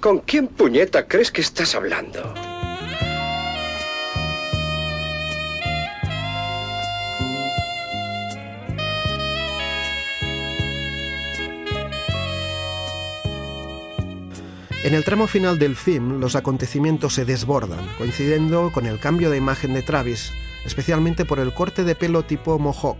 ¿Con 0.00 0.20
quién 0.20 0.48
puñeta 0.48 1.06
crees 1.06 1.30
que 1.30 1.42
estás 1.42 1.74
hablando? 1.74 2.32
En 14.82 14.94
el 14.94 15.04
tramo 15.04 15.26
final 15.26 15.58
del 15.58 15.76
film, 15.76 16.20
los 16.20 16.36
acontecimientos 16.36 17.12
se 17.12 17.26
desbordan, 17.26 17.86
coincidiendo 17.98 18.72
con 18.72 18.86
el 18.86 18.98
cambio 18.98 19.28
de 19.28 19.36
imagen 19.36 19.74
de 19.74 19.82
Travis, 19.82 20.32
especialmente 20.64 21.24
por 21.24 21.38
el 21.38 21.54
corte 21.54 21.84
de 21.84 21.94
pelo 21.94 22.24
tipo 22.24 22.58
mohawk. 22.58 22.98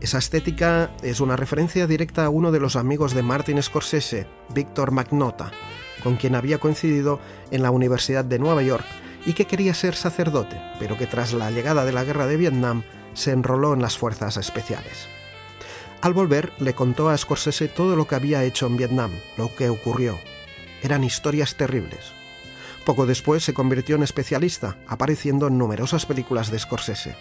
Esa 0.00 0.18
estética 0.18 0.90
es 1.02 1.20
una 1.20 1.36
referencia 1.36 1.86
directa 1.86 2.24
a 2.24 2.30
uno 2.30 2.52
de 2.52 2.60
los 2.60 2.76
amigos 2.76 3.14
de 3.14 3.22
Martin 3.22 3.62
Scorsese, 3.62 4.26
Victor 4.54 4.92
Magnotta, 4.92 5.50
con 6.02 6.16
quien 6.16 6.34
había 6.34 6.58
coincidido 6.58 7.20
en 7.50 7.62
la 7.62 7.70
Universidad 7.70 8.24
de 8.24 8.38
Nueva 8.38 8.62
York 8.62 8.86
y 9.26 9.34
que 9.34 9.46
quería 9.46 9.74
ser 9.74 9.94
sacerdote, 9.94 10.60
pero 10.78 10.96
que 10.96 11.06
tras 11.06 11.34
la 11.34 11.50
llegada 11.50 11.84
de 11.84 11.92
la 11.92 12.04
guerra 12.04 12.26
de 12.26 12.38
Vietnam 12.38 12.82
se 13.12 13.32
enroló 13.32 13.74
en 13.74 13.82
las 13.82 13.98
fuerzas 13.98 14.38
especiales. 14.38 15.08
Al 16.00 16.14
volver, 16.14 16.52
le 16.58 16.72
contó 16.72 17.10
a 17.10 17.18
Scorsese 17.18 17.68
todo 17.68 17.94
lo 17.94 18.06
que 18.06 18.14
había 18.14 18.42
hecho 18.44 18.66
en 18.66 18.78
Vietnam, 18.78 19.10
lo 19.36 19.54
que 19.54 19.68
ocurrió, 19.68 20.18
eran 20.82 21.04
historias 21.04 21.56
terribles. 21.56 22.12
Poco 22.84 23.06
después 23.06 23.44
se 23.44 23.54
convirtió 23.54 23.96
en 23.96 24.02
especialista, 24.02 24.76
apareciendo 24.86 25.48
en 25.48 25.58
numerosas 25.58 26.06
películas 26.06 26.50
de 26.50 26.58
Scorsese. 26.58 27.14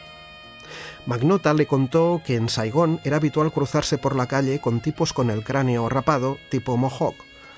Magnota 1.05 1.53
le 1.53 1.65
contó 1.65 2.21
que 2.25 2.35
en 2.35 2.49
Saigón 2.49 2.99
era 3.03 3.17
habitual 3.17 3.51
cruzarse 3.51 3.97
por 3.97 4.15
la 4.15 4.27
calle 4.27 4.59
con 4.59 4.79
tipos 4.79 5.13
con 5.13 5.29
el 5.29 5.43
cráneo 5.43 5.89
rapado 5.89 6.37
tipo 6.49 6.77
Mohawk, 6.77 7.15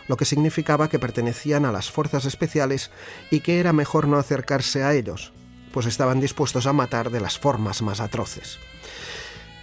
lo 0.08 0.18
que 0.18 0.26
significaba 0.26 0.90
que 0.90 1.00
pertenecían 1.00 1.66
a 1.66 1.72
las 1.72 1.92
fuerzas 1.92 2.26
especiales 2.26 2.92
y 3.30 3.42
que 3.42 3.60
era 3.60 3.74
mejor 3.74 4.08
no 4.08 4.18
acercarse 4.18 4.84
a 4.84 4.94
ellos, 4.94 5.32
pues 5.72 5.86
estaban 5.86 6.20
dispuestos 6.20 6.66
a 6.66 6.74
matar 6.74 7.12
de 7.12 7.22
las 7.22 7.40
formas 7.40 7.82
más 7.82 8.00
atroces. 8.00 8.58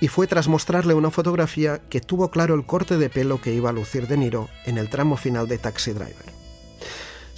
Y 0.00 0.08
fue 0.08 0.26
tras 0.26 0.48
mostrarle 0.48 0.94
una 0.94 1.10
fotografía 1.10 1.80
que 1.88 2.00
tuvo 2.00 2.30
claro 2.30 2.54
el 2.54 2.64
corte 2.64 2.98
de 2.98 3.10
pelo 3.10 3.40
que 3.40 3.52
iba 3.52 3.70
a 3.70 3.72
lucir 3.72 4.06
De 4.06 4.16
Niro 4.16 4.48
en 4.64 4.78
el 4.78 4.88
tramo 4.90 5.16
final 5.16 5.48
de 5.48 5.58
Taxi 5.58 5.92
Driver. 5.92 6.37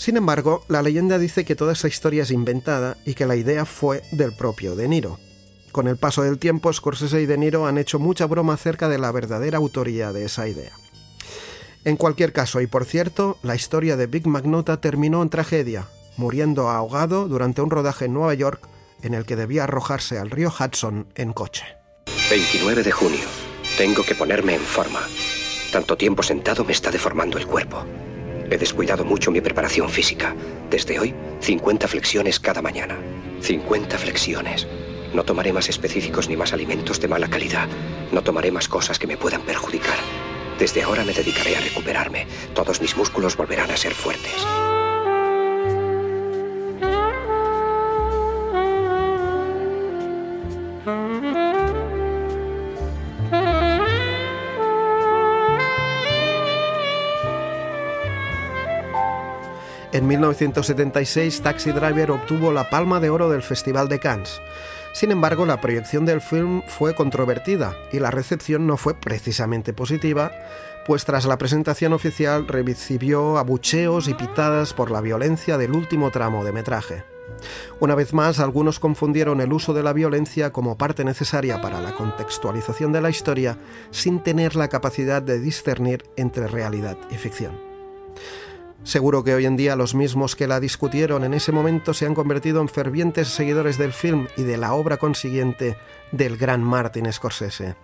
Sin 0.00 0.16
embargo, 0.16 0.64
la 0.68 0.80
leyenda 0.80 1.18
dice 1.18 1.44
que 1.44 1.54
toda 1.54 1.74
esa 1.74 1.86
historia 1.86 2.22
es 2.22 2.30
inventada 2.30 2.96
y 3.04 3.12
que 3.12 3.26
la 3.26 3.36
idea 3.36 3.66
fue 3.66 4.02
del 4.12 4.32
propio 4.32 4.74
De 4.74 4.88
Niro. 4.88 5.18
Con 5.72 5.88
el 5.88 5.98
paso 5.98 6.22
del 6.22 6.38
tiempo, 6.38 6.72
Scorsese 6.72 7.20
y 7.20 7.26
De 7.26 7.36
Niro 7.36 7.66
han 7.66 7.76
hecho 7.76 7.98
mucha 7.98 8.24
broma 8.24 8.54
acerca 8.54 8.88
de 8.88 8.96
la 8.96 9.12
verdadera 9.12 9.58
autoría 9.58 10.10
de 10.14 10.24
esa 10.24 10.48
idea. 10.48 10.72
En 11.84 11.98
cualquier 11.98 12.32
caso, 12.32 12.62
y 12.62 12.66
por 12.66 12.86
cierto, 12.86 13.36
la 13.42 13.54
historia 13.54 13.98
de 13.98 14.06
Big 14.06 14.26
Magnota 14.26 14.80
terminó 14.80 15.20
en 15.20 15.28
tragedia, 15.28 15.86
muriendo 16.16 16.70
ahogado 16.70 17.28
durante 17.28 17.60
un 17.60 17.68
rodaje 17.68 18.06
en 18.06 18.14
Nueva 18.14 18.32
York 18.32 18.66
en 19.02 19.12
el 19.12 19.26
que 19.26 19.36
debía 19.36 19.64
arrojarse 19.64 20.18
al 20.18 20.30
río 20.30 20.48
Hudson 20.48 21.08
en 21.14 21.34
coche. 21.34 21.64
29 22.30 22.84
de 22.84 22.90
junio. 22.90 23.26
Tengo 23.76 24.02
que 24.02 24.14
ponerme 24.14 24.54
en 24.54 24.62
forma. 24.62 25.00
Tanto 25.70 25.98
tiempo 25.98 26.22
sentado 26.22 26.64
me 26.64 26.72
está 26.72 26.90
deformando 26.90 27.36
el 27.36 27.46
cuerpo. 27.46 27.84
He 28.50 28.58
descuidado 28.58 29.04
mucho 29.04 29.30
mi 29.30 29.40
preparación 29.40 29.88
física. 29.88 30.34
Desde 30.70 30.98
hoy, 30.98 31.14
50 31.40 31.86
flexiones 31.86 32.40
cada 32.40 32.60
mañana. 32.60 32.98
50 33.40 33.96
flexiones. 33.96 34.66
No 35.14 35.24
tomaré 35.24 35.52
más 35.52 35.68
específicos 35.68 36.28
ni 36.28 36.36
más 36.36 36.52
alimentos 36.52 37.00
de 37.00 37.08
mala 37.08 37.28
calidad. 37.28 37.68
No 38.10 38.22
tomaré 38.22 38.50
más 38.50 38.68
cosas 38.68 38.98
que 38.98 39.06
me 39.06 39.16
puedan 39.16 39.42
perjudicar. 39.42 39.98
Desde 40.58 40.82
ahora 40.82 41.04
me 41.04 41.12
dedicaré 41.12 41.56
a 41.56 41.60
recuperarme. 41.60 42.26
Todos 42.52 42.80
mis 42.80 42.96
músculos 42.96 43.36
volverán 43.36 43.70
a 43.70 43.76
ser 43.76 43.94
fuertes. 43.94 44.44
En 60.00 60.06
1976, 60.06 61.42
Taxi 61.42 61.72
Driver 61.72 62.12
obtuvo 62.12 62.52
la 62.52 62.70
Palma 62.70 63.00
de 63.00 63.10
Oro 63.10 63.28
del 63.28 63.42
Festival 63.42 63.90
de 63.90 63.98
Cannes. 63.98 64.40
Sin 64.94 65.10
embargo, 65.10 65.44
la 65.44 65.60
proyección 65.60 66.06
del 66.06 66.22
film 66.22 66.62
fue 66.66 66.94
controvertida 66.94 67.76
y 67.92 67.98
la 67.98 68.10
recepción 68.10 68.66
no 68.66 68.78
fue 68.78 68.94
precisamente 68.94 69.74
positiva, 69.74 70.32
pues 70.86 71.04
tras 71.04 71.26
la 71.26 71.36
presentación 71.36 71.92
oficial 71.92 72.48
recibió 72.48 73.36
abucheos 73.36 74.08
y 74.08 74.14
pitadas 74.14 74.72
por 74.72 74.90
la 74.90 75.02
violencia 75.02 75.58
del 75.58 75.72
último 75.72 76.10
tramo 76.10 76.46
de 76.46 76.52
metraje. 76.52 77.04
Una 77.78 77.94
vez 77.94 78.14
más, 78.14 78.40
algunos 78.40 78.80
confundieron 78.80 79.42
el 79.42 79.52
uso 79.52 79.74
de 79.74 79.82
la 79.82 79.92
violencia 79.92 80.50
como 80.50 80.78
parte 80.78 81.04
necesaria 81.04 81.60
para 81.60 81.78
la 81.78 81.92
contextualización 81.92 82.90
de 82.90 83.02
la 83.02 83.10
historia 83.10 83.58
sin 83.90 84.22
tener 84.22 84.56
la 84.56 84.68
capacidad 84.68 85.20
de 85.20 85.40
discernir 85.40 86.04
entre 86.16 86.48
realidad 86.48 86.96
y 87.10 87.16
ficción. 87.16 87.69
Seguro 88.82 89.22
que 89.22 89.34
hoy 89.34 89.44
en 89.44 89.56
día 89.56 89.76
los 89.76 89.94
mismos 89.94 90.34
que 90.34 90.46
la 90.46 90.58
discutieron 90.58 91.22
en 91.24 91.34
ese 91.34 91.52
momento 91.52 91.92
se 91.92 92.06
han 92.06 92.14
convertido 92.14 92.60
en 92.60 92.68
fervientes 92.68 93.28
seguidores 93.28 93.76
del 93.76 93.92
film 93.92 94.26
y 94.36 94.42
de 94.42 94.56
la 94.56 94.72
obra 94.72 94.96
consiguiente 94.96 95.76
del 96.12 96.38
gran 96.38 96.62
Martin 96.64 97.12
Scorsese. 97.12 97.76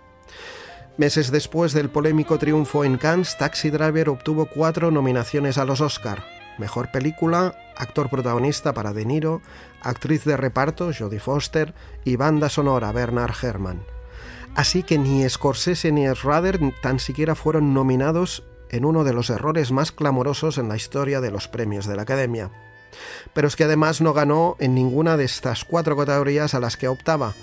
Meses 0.97 1.29
después 1.29 1.73
del 1.73 1.89
polémico 1.89 2.39
triunfo 2.39 2.83
en 2.83 2.97
Cannes, 2.97 3.37
Taxi 3.37 3.69
Driver 3.69 4.09
obtuvo 4.09 4.47
cuatro 4.47 4.89
nominaciones 4.89 5.59
a 5.59 5.65
los 5.65 5.79
Oscar. 5.79 6.23
Mejor 6.57 6.91
película, 6.91 7.55
actor 7.77 8.09
protagonista 8.09 8.73
para 8.73 8.93
De 8.93 9.05
Niro, 9.05 9.43
actriz 9.81 10.25
de 10.25 10.35
reparto 10.35 10.89
Jodie 10.97 11.19
Foster 11.19 11.75
y 12.03 12.15
banda 12.15 12.49
sonora 12.49 12.91
Bernard 12.91 13.35
Herrmann. 13.39 13.83
Así 14.55 14.81
que 14.81 14.97
ni 14.97 15.29
Scorsese 15.29 15.91
ni 15.91 16.07
Schrader 16.07 16.59
tan 16.81 16.97
siquiera 16.97 17.35
fueron 17.35 17.75
nominados 17.75 18.43
en 18.71 18.85
uno 18.85 19.03
de 19.03 19.13
los 19.13 19.29
errores 19.29 19.71
más 19.71 19.91
clamorosos 19.91 20.57
en 20.57 20.69
la 20.69 20.75
historia 20.75 21.21
de 21.21 21.31
los 21.31 21.47
premios 21.47 21.85
de 21.85 21.95
la 21.95 22.03
Academia. 22.03 22.51
Pero 23.33 23.47
es 23.47 23.55
que 23.55 23.63
además 23.63 24.01
no 24.01 24.13
ganó 24.13 24.55
en 24.59 24.75
ninguna 24.75 25.17
de 25.17 25.25
estas 25.25 25.63
cuatro 25.63 25.95
categorías 25.97 26.53
a 26.53 26.59
las 26.59 26.77
que 26.77 26.87
optaba, 26.87 27.33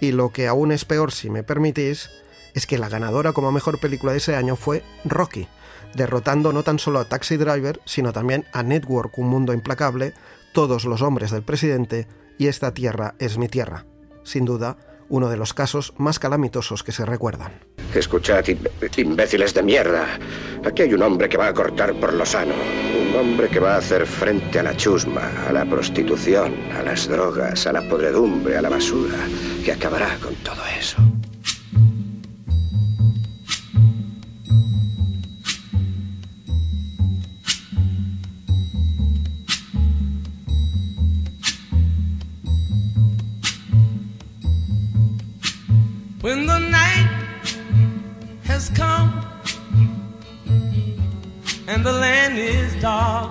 y 0.00 0.12
lo 0.12 0.30
que 0.30 0.48
aún 0.48 0.72
es 0.72 0.84
peor 0.84 1.12
si 1.12 1.30
me 1.30 1.42
permitís, 1.42 2.10
es 2.54 2.66
que 2.66 2.78
la 2.78 2.88
ganadora 2.88 3.32
como 3.32 3.52
mejor 3.52 3.78
película 3.78 4.12
de 4.12 4.18
ese 4.18 4.36
año 4.36 4.56
fue 4.56 4.82
Rocky, 5.04 5.48
derrotando 5.94 6.52
no 6.52 6.62
tan 6.62 6.78
solo 6.78 6.98
a 6.98 7.04
Taxi 7.04 7.36
Driver, 7.36 7.80
sino 7.84 8.12
también 8.12 8.44
a 8.52 8.62
Network, 8.62 9.16
Un 9.18 9.28
Mundo 9.28 9.52
Implacable, 9.52 10.14
Todos 10.52 10.84
los 10.84 11.02
Hombres 11.02 11.30
del 11.30 11.42
Presidente 11.42 12.06
y 12.38 12.48
Esta 12.48 12.74
Tierra 12.74 13.14
es 13.18 13.38
mi 13.38 13.48
Tierra. 13.48 13.86
Sin 14.24 14.44
duda, 14.44 14.76
uno 15.12 15.28
de 15.28 15.36
los 15.36 15.52
casos 15.52 15.92
más 15.98 16.18
calamitosos 16.18 16.82
que 16.82 16.90
se 16.90 17.04
recuerdan. 17.04 17.52
Escuchad, 17.94 18.44
im- 18.46 18.66
imbéciles 18.96 19.52
de 19.52 19.62
mierda. 19.62 20.06
Aquí 20.64 20.80
hay 20.82 20.94
un 20.94 21.02
hombre 21.02 21.28
que 21.28 21.36
va 21.36 21.48
a 21.48 21.52
cortar 21.52 21.92
por 22.00 22.14
lo 22.14 22.24
sano. 22.24 22.54
Un 23.10 23.14
hombre 23.20 23.48
que 23.48 23.60
va 23.60 23.74
a 23.74 23.76
hacer 23.76 24.06
frente 24.06 24.58
a 24.58 24.62
la 24.62 24.74
chusma, 24.74 25.30
a 25.46 25.52
la 25.52 25.66
prostitución, 25.66 26.54
a 26.78 26.82
las 26.82 27.06
drogas, 27.08 27.66
a 27.66 27.72
la 27.74 27.82
podredumbre, 27.90 28.56
a 28.56 28.62
la 28.62 28.70
basura, 28.70 29.18
que 29.62 29.72
acabará 29.72 30.16
con 30.16 30.34
todo 30.36 30.62
eso. 30.80 30.96
When 46.22 46.46
the 46.46 46.60
night 46.60 47.10
has 48.46 48.70
come. 48.70 49.32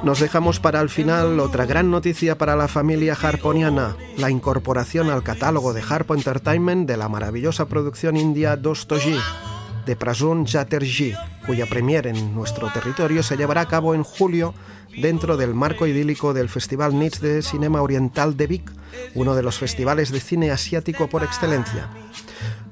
Nos 0.04 0.20
dejamos 0.20 0.60
para 0.60 0.82
el 0.82 0.90
final 0.90 1.40
otra 1.40 1.66
gran 1.66 1.92
noticia 1.92 2.38
para 2.38 2.56
la 2.56 2.68
familia 2.68 3.16
harponiana, 3.22 3.96
la 4.18 4.32
incorporación 4.32 5.10
al 5.10 5.22
catálogo 5.22 5.74
de 5.74 5.84
Harpo 5.88 6.16
Entertainment 6.16 6.88
de 6.88 6.98
la 6.98 7.08
maravillosa 7.08 7.68
producción 7.68 8.18
india 8.18 8.56
Dostoji 8.56 9.16
de 9.86 9.96
Prasun 9.96 10.46
Chatterjee, 10.46 11.16
cuya 11.46 11.66
premier 11.68 12.08
en 12.08 12.34
nuestro 12.34 12.72
territorio 12.72 13.22
se 13.22 13.38
llevará 13.38 13.62
a 13.62 13.68
cabo 13.68 13.94
en 13.94 14.04
julio 14.04 14.54
dentro 14.98 15.38
del 15.38 15.54
marco 15.54 15.86
idílico 15.86 16.34
del 16.34 16.50
Festival 16.50 16.98
NITS 16.98 17.22
de 17.22 17.42
Cinema 17.42 17.82
Oriental 17.82 18.38
de 18.38 18.48
Vic, 18.48 18.72
uno 19.14 19.36
de 19.36 19.44
los 19.44 19.58
festivales 19.58 20.12
de 20.12 20.20
cine 20.20 20.52
asiático 20.52 21.08
por 21.08 21.24
excelencia. 21.24 21.90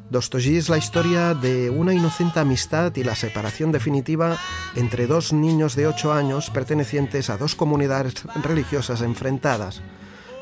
Dostoyevsky 0.09 0.57
es 0.57 0.69
la 0.69 0.77
historia 0.79 1.35
de 1.35 1.69
una 1.69 1.93
inocente 1.93 2.39
amistad 2.39 2.95
y 2.95 3.03
la 3.03 3.13
separación 3.13 3.71
definitiva 3.71 4.37
entre 4.75 5.05
dos 5.05 5.33
niños 5.33 5.75
de 5.75 5.85
8 5.85 6.13
años 6.13 6.49
pertenecientes 6.49 7.29
a 7.29 7.37
dos 7.37 7.53
comunidades 7.53 8.23
religiosas 8.41 9.01
enfrentadas. 9.01 9.81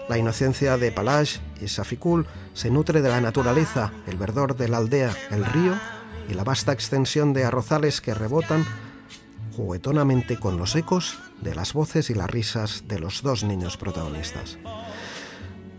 La 0.08 0.18
inocencia 0.18 0.78
de 0.78 0.94
Palash 0.94 1.40
y 1.60 1.68
Safikul 1.68 2.26
se 2.54 2.72
nutre 2.72 3.02
de 3.02 3.10
la 3.10 3.20
naturaleza, 3.20 3.92
el 4.08 4.16
verdor 4.16 4.56
de 4.56 4.70
la 4.70 4.78
aldea, 4.78 5.14
el 5.32 5.44
río 5.44 5.74
y 6.30 6.34
la 6.34 6.46
vasta 6.46 6.72
extensión 6.72 7.34
de 7.34 7.44
arrozales 7.44 8.00
que 8.00 8.14
rebotan 8.14 8.66
juguetonamente 9.58 10.40
con 10.40 10.58
los 10.58 10.78
ecos 10.78 11.20
de 11.42 11.56
las 11.56 11.74
voces 11.74 12.10
y 12.10 12.14
las 12.14 12.30
risas 12.30 12.86
de 12.88 13.00
los 13.00 13.22
dos 13.22 13.44
niños 13.44 13.76
protagonistas. 13.76 14.58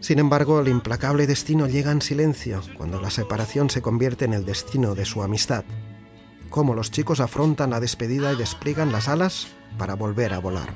Sin 0.01 0.19
embargo, 0.19 0.61
el 0.61 0.69
implacable 0.69 1.27
destino 1.27 1.67
llega 1.67 1.91
en 1.91 2.03
silencio 2.03 2.63
cuando 2.77 3.01
la 3.01 3.11
separación 3.11 3.69
se 3.69 3.83
convierte 3.83 4.25
en 4.25 4.33
el 4.33 4.45
destino 4.45 4.95
de 4.95 5.05
su 5.05 5.23
amistad. 5.23 5.65
Cómo 6.51 6.75
los 6.75 6.91
chicos 6.91 7.21
afrontan 7.21 7.71
la 7.71 7.81
despedida 7.81 8.33
y 8.33 8.37
despliegan 8.37 8.93
las 8.93 9.09
alas 9.09 9.49
para 9.77 9.95
volver 9.95 10.33
a 10.33 10.39
volar. 10.39 10.73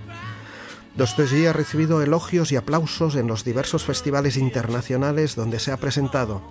Dostoyevsky 0.96 1.46
ha 1.46 1.54
recibido 1.54 2.02
elogios 2.02 2.52
y 2.52 2.56
aplausos 2.56 3.16
en 3.16 3.26
los 3.26 3.44
diversos 3.44 3.84
festivales 3.84 4.36
internacionales 4.36 5.34
donde 5.34 5.58
se 5.58 5.72
ha 5.72 5.78
presentado, 5.78 6.42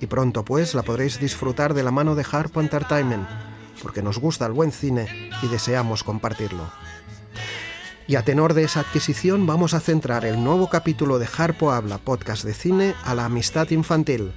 y 0.00 0.06
pronto 0.06 0.44
pues 0.44 0.74
la 0.74 0.84
podréis 0.84 1.18
disfrutar 1.18 1.74
de 1.74 1.82
la 1.82 1.90
mano 1.90 2.14
de 2.14 2.24
Harpo 2.30 2.60
Entertainment, 2.60 3.26
porque 3.82 4.02
nos 4.02 4.18
gusta 4.18 4.46
el 4.46 4.52
buen 4.52 4.70
cine 4.70 5.30
y 5.42 5.48
deseamos 5.48 6.04
compartirlo. 6.04 6.70
Y 8.08 8.16
a 8.16 8.22
tenor 8.22 8.54
de 8.54 8.64
esa 8.64 8.80
adquisición 8.80 9.46
vamos 9.46 9.74
a 9.74 9.80
centrar 9.80 10.24
el 10.24 10.42
nuevo 10.42 10.70
capítulo 10.70 11.18
de 11.18 11.28
Harpo 11.36 11.72
Habla, 11.72 11.98
podcast 11.98 12.42
de 12.42 12.54
cine, 12.54 12.94
a 13.04 13.14
la 13.14 13.26
amistad 13.26 13.68
infantil, 13.68 14.32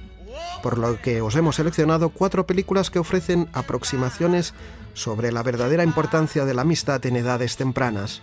por 0.62 0.76
lo 0.76 1.00
que 1.00 1.22
os 1.22 1.36
hemos 1.36 1.56
seleccionado 1.56 2.10
cuatro 2.10 2.46
películas 2.46 2.90
que 2.90 2.98
ofrecen 2.98 3.48
aproximaciones 3.54 4.52
sobre 4.92 5.32
la 5.32 5.42
verdadera 5.42 5.84
importancia 5.84 6.44
de 6.44 6.52
la 6.52 6.62
amistad 6.62 7.04
en 7.06 7.16
edades 7.16 7.56
tempranas. 7.56 8.20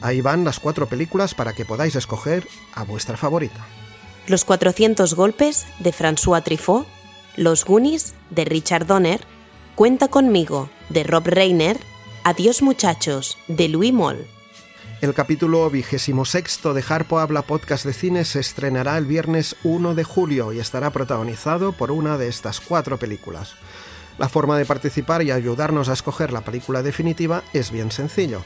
Ahí 0.00 0.20
van 0.20 0.44
las 0.44 0.60
cuatro 0.60 0.86
películas 0.86 1.34
para 1.34 1.54
que 1.54 1.64
podáis 1.64 1.96
escoger 1.96 2.46
a 2.72 2.84
vuestra 2.84 3.16
favorita. 3.16 3.66
Los 4.28 4.44
400 4.44 5.14
golpes 5.14 5.66
de 5.80 5.92
François 5.92 6.44
Truffaut, 6.44 6.86
Los 7.36 7.64
Goonies 7.64 8.14
de 8.30 8.44
Richard 8.44 8.86
Donner, 8.86 9.26
Cuenta 9.74 10.06
conmigo 10.06 10.70
de 10.88 11.02
Rob 11.02 11.26
Reiner, 11.26 11.80
Adiós 12.22 12.62
muchachos 12.62 13.38
de 13.48 13.68
Louis 13.68 13.92
Moll. 13.92 14.28
El 15.02 15.14
capítulo 15.14 15.68
vigésimo 15.68 16.24
sexto 16.24 16.74
de 16.74 16.84
Harpo 16.88 17.18
Habla 17.18 17.42
Podcast 17.42 17.84
de 17.84 17.92
Cine 17.92 18.24
se 18.24 18.38
estrenará 18.38 18.96
el 18.96 19.04
viernes 19.04 19.56
1 19.64 19.96
de 19.96 20.04
julio 20.04 20.52
y 20.52 20.60
estará 20.60 20.90
protagonizado 20.90 21.72
por 21.72 21.90
una 21.90 22.18
de 22.18 22.28
estas 22.28 22.60
cuatro 22.60 22.98
películas. 22.98 23.56
La 24.16 24.28
forma 24.28 24.56
de 24.56 24.64
participar 24.64 25.24
y 25.24 25.32
ayudarnos 25.32 25.88
a 25.88 25.94
escoger 25.94 26.32
la 26.32 26.42
película 26.42 26.84
definitiva 26.84 27.42
es 27.52 27.72
bien 27.72 27.90
sencillo. 27.90 28.44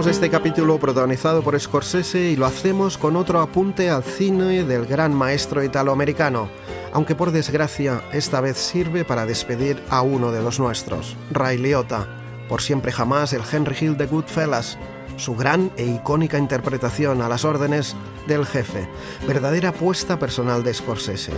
Este 0.06 0.30
capítulo 0.30 0.78
protagonizado 0.78 1.42
por 1.42 1.58
Scorsese 1.60 2.30
y 2.30 2.36
lo 2.36 2.46
hacemos 2.46 2.96
con 2.96 3.16
otro 3.16 3.40
apunte 3.40 3.90
al 3.90 4.02
cine 4.02 4.64
del 4.64 4.86
gran 4.86 5.14
maestro 5.14 5.62
italoamericano, 5.62 6.48
aunque 6.92 7.14
por 7.14 7.32
desgracia 7.32 8.02
esta 8.12 8.40
vez 8.40 8.56
sirve 8.56 9.04
para 9.04 9.26
despedir 9.26 9.80
a 9.90 10.00
uno 10.00 10.32
de 10.32 10.42
los 10.42 10.58
nuestros, 10.58 11.16
Ray 11.30 11.58
Liotta, 11.58 12.08
por 12.48 12.62
siempre 12.62 12.92
jamás 12.92 13.34
el 13.34 13.42
Henry 13.50 13.76
Hill 13.78 13.96
de 13.98 14.06
Goodfellas, 14.06 14.78
su 15.16 15.36
gran 15.36 15.70
e 15.76 15.84
icónica 15.84 16.38
interpretación 16.38 17.20
a 17.20 17.28
las 17.28 17.44
órdenes 17.44 17.94
del 18.26 18.46
jefe, 18.46 18.88
verdadera 19.28 19.68
apuesta 19.68 20.18
personal 20.18 20.64
de 20.64 20.74
Scorsese. 20.74 21.32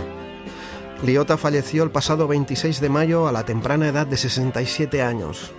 Liotta 1.03 1.37
falleció 1.37 1.83
el 1.83 1.91
pasado 1.91 2.29
26 2.29 2.79
de 2.79 2.89
mayo 2.89 3.27
a 3.27 3.33
la 3.33 3.43
temprana 3.43 3.89
edad 3.89 4.07
de 4.07 4.15
67 4.17 5.01
años. 5.01 5.51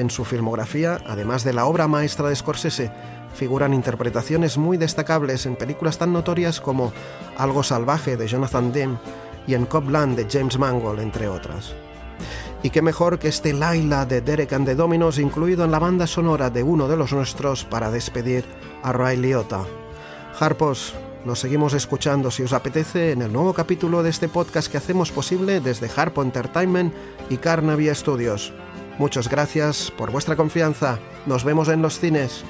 En 0.00 0.08
su 0.08 0.24
filmografía, 0.24 0.98
además 1.06 1.44
de 1.44 1.52
la 1.52 1.66
obra 1.66 1.86
maestra 1.86 2.30
de 2.30 2.34
Scorsese, 2.34 2.90
figuran 3.34 3.74
interpretaciones 3.74 4.56
muy 4.56 4.78
destacables 4.78 5.44
en 5.44 5.56
películas 5.56 5.98
tan 5.98 6.10
notorias 6.10 6.58
como 6.58 6.90
Algo 7.36 7.62
salvaje 7.62 8.16
de 8.16 8.26
Jonathan 8.26 8.72
Demme 8.72 8.96
y 9.46 9.52
En 9.52 9.66
Copland 9.66 10.16
de 10.16 10.26
James 10.26 10.58
Mangold, 10.58 11.00
entre 11.00 11.28
otras. 11.28 11.74
Y 12.62 12.70
qué 12.70 12.80
mejor 12.80 13.18
que 13.18 13.28
este 13.28 13.52
Laila 13.52 14.06
de 14.06 14.22
Derek 14.22 14.54
and 14.54 14.64
the 14.64 14.74
Dominos 14.74 15.18
incluido 15.18 15.66
en 15.66 15.70
la 15.70 15.78
banda 15.78 16.06
sonora 16.06 16.48
de 16.48 16.62
uno 16.62 16.88
de 16.88 16.96
los 16.96 17.12
nuestros 17.12 17.66
para 17.66 17.90
despedir 17.90 18.46
a 18.82 18.94
Ray 18.94 19.18
Liotta. 19.18 19.66
Harpos, 20.38 20.94
nos 21.26 21.40
seguimos 21.40 21.74
escuchando 21.74 22.30
si 22.30 22.42
os 22.42 22.54
apetece 22.54 23.12
en 23.12 23.20
el 23.20 23.34
nuevo 23.34 23.52
capítulo 23.52 24.02
de 24.02 24.08
este 24.08 24.30
podcast 24.30 24.72
que 24.72 24.78
hacemos 24.78 25.12
posible 25.12 25.60
desde 25.60 25.90
Harpo 25.94 26.22
Entertainment 26.22 26.94
y 27.28 27.36
Carnaby 27.36 27.94
Studios. 27.94 28.54
Muchas 29.00 29.30
gracias 29.30 29.90
por 29.90 30.10
vuestra 30.10 30.36
confianza. 30.36 30.98
Nos 31.24 31.42
vemos 31.42 31.70
en 31.70 31.80
los 31.80 31.98
cines. 31.98 32.44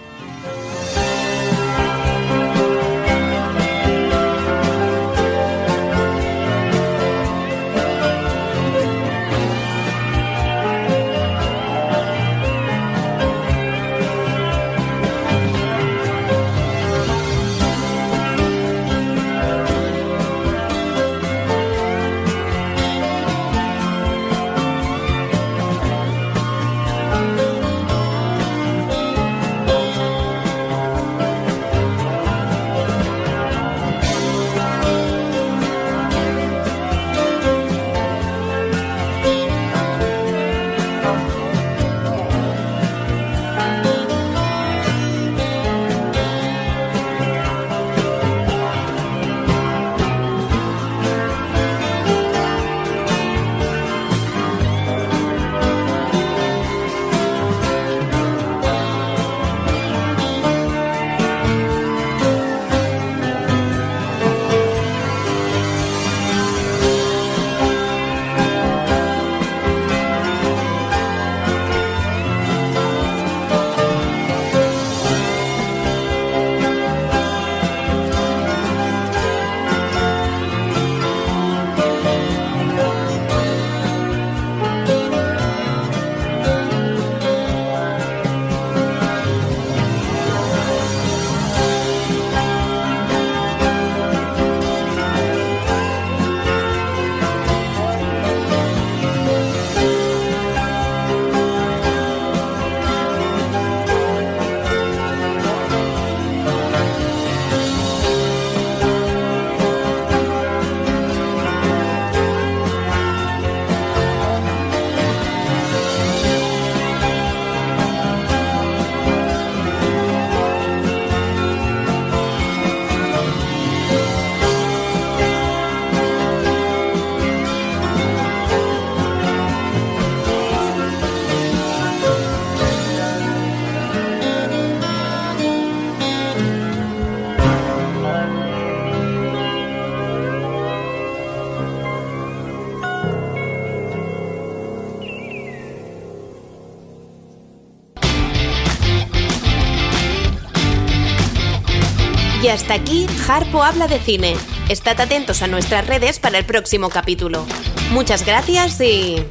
Hasta 152.61 152.75
aquí 152.75 153.07
Harpo 153.27 153.63
habla 153.63 153.89
de 153.89 153.99
cine. 153.99 154.37
Estad 154.69 155.01
atentos 155.01 155.41
a 155.41 155.47
nuestras 155.47 155.87
redes 155.87 156.19
para 156.19 156.37
el 156.37 156.45
próximo 156.45 156.91
capítulo. 156.91 157.47
Muchas 157.91 158.27
gracias 158.27 158.79
y... 158.83 159.25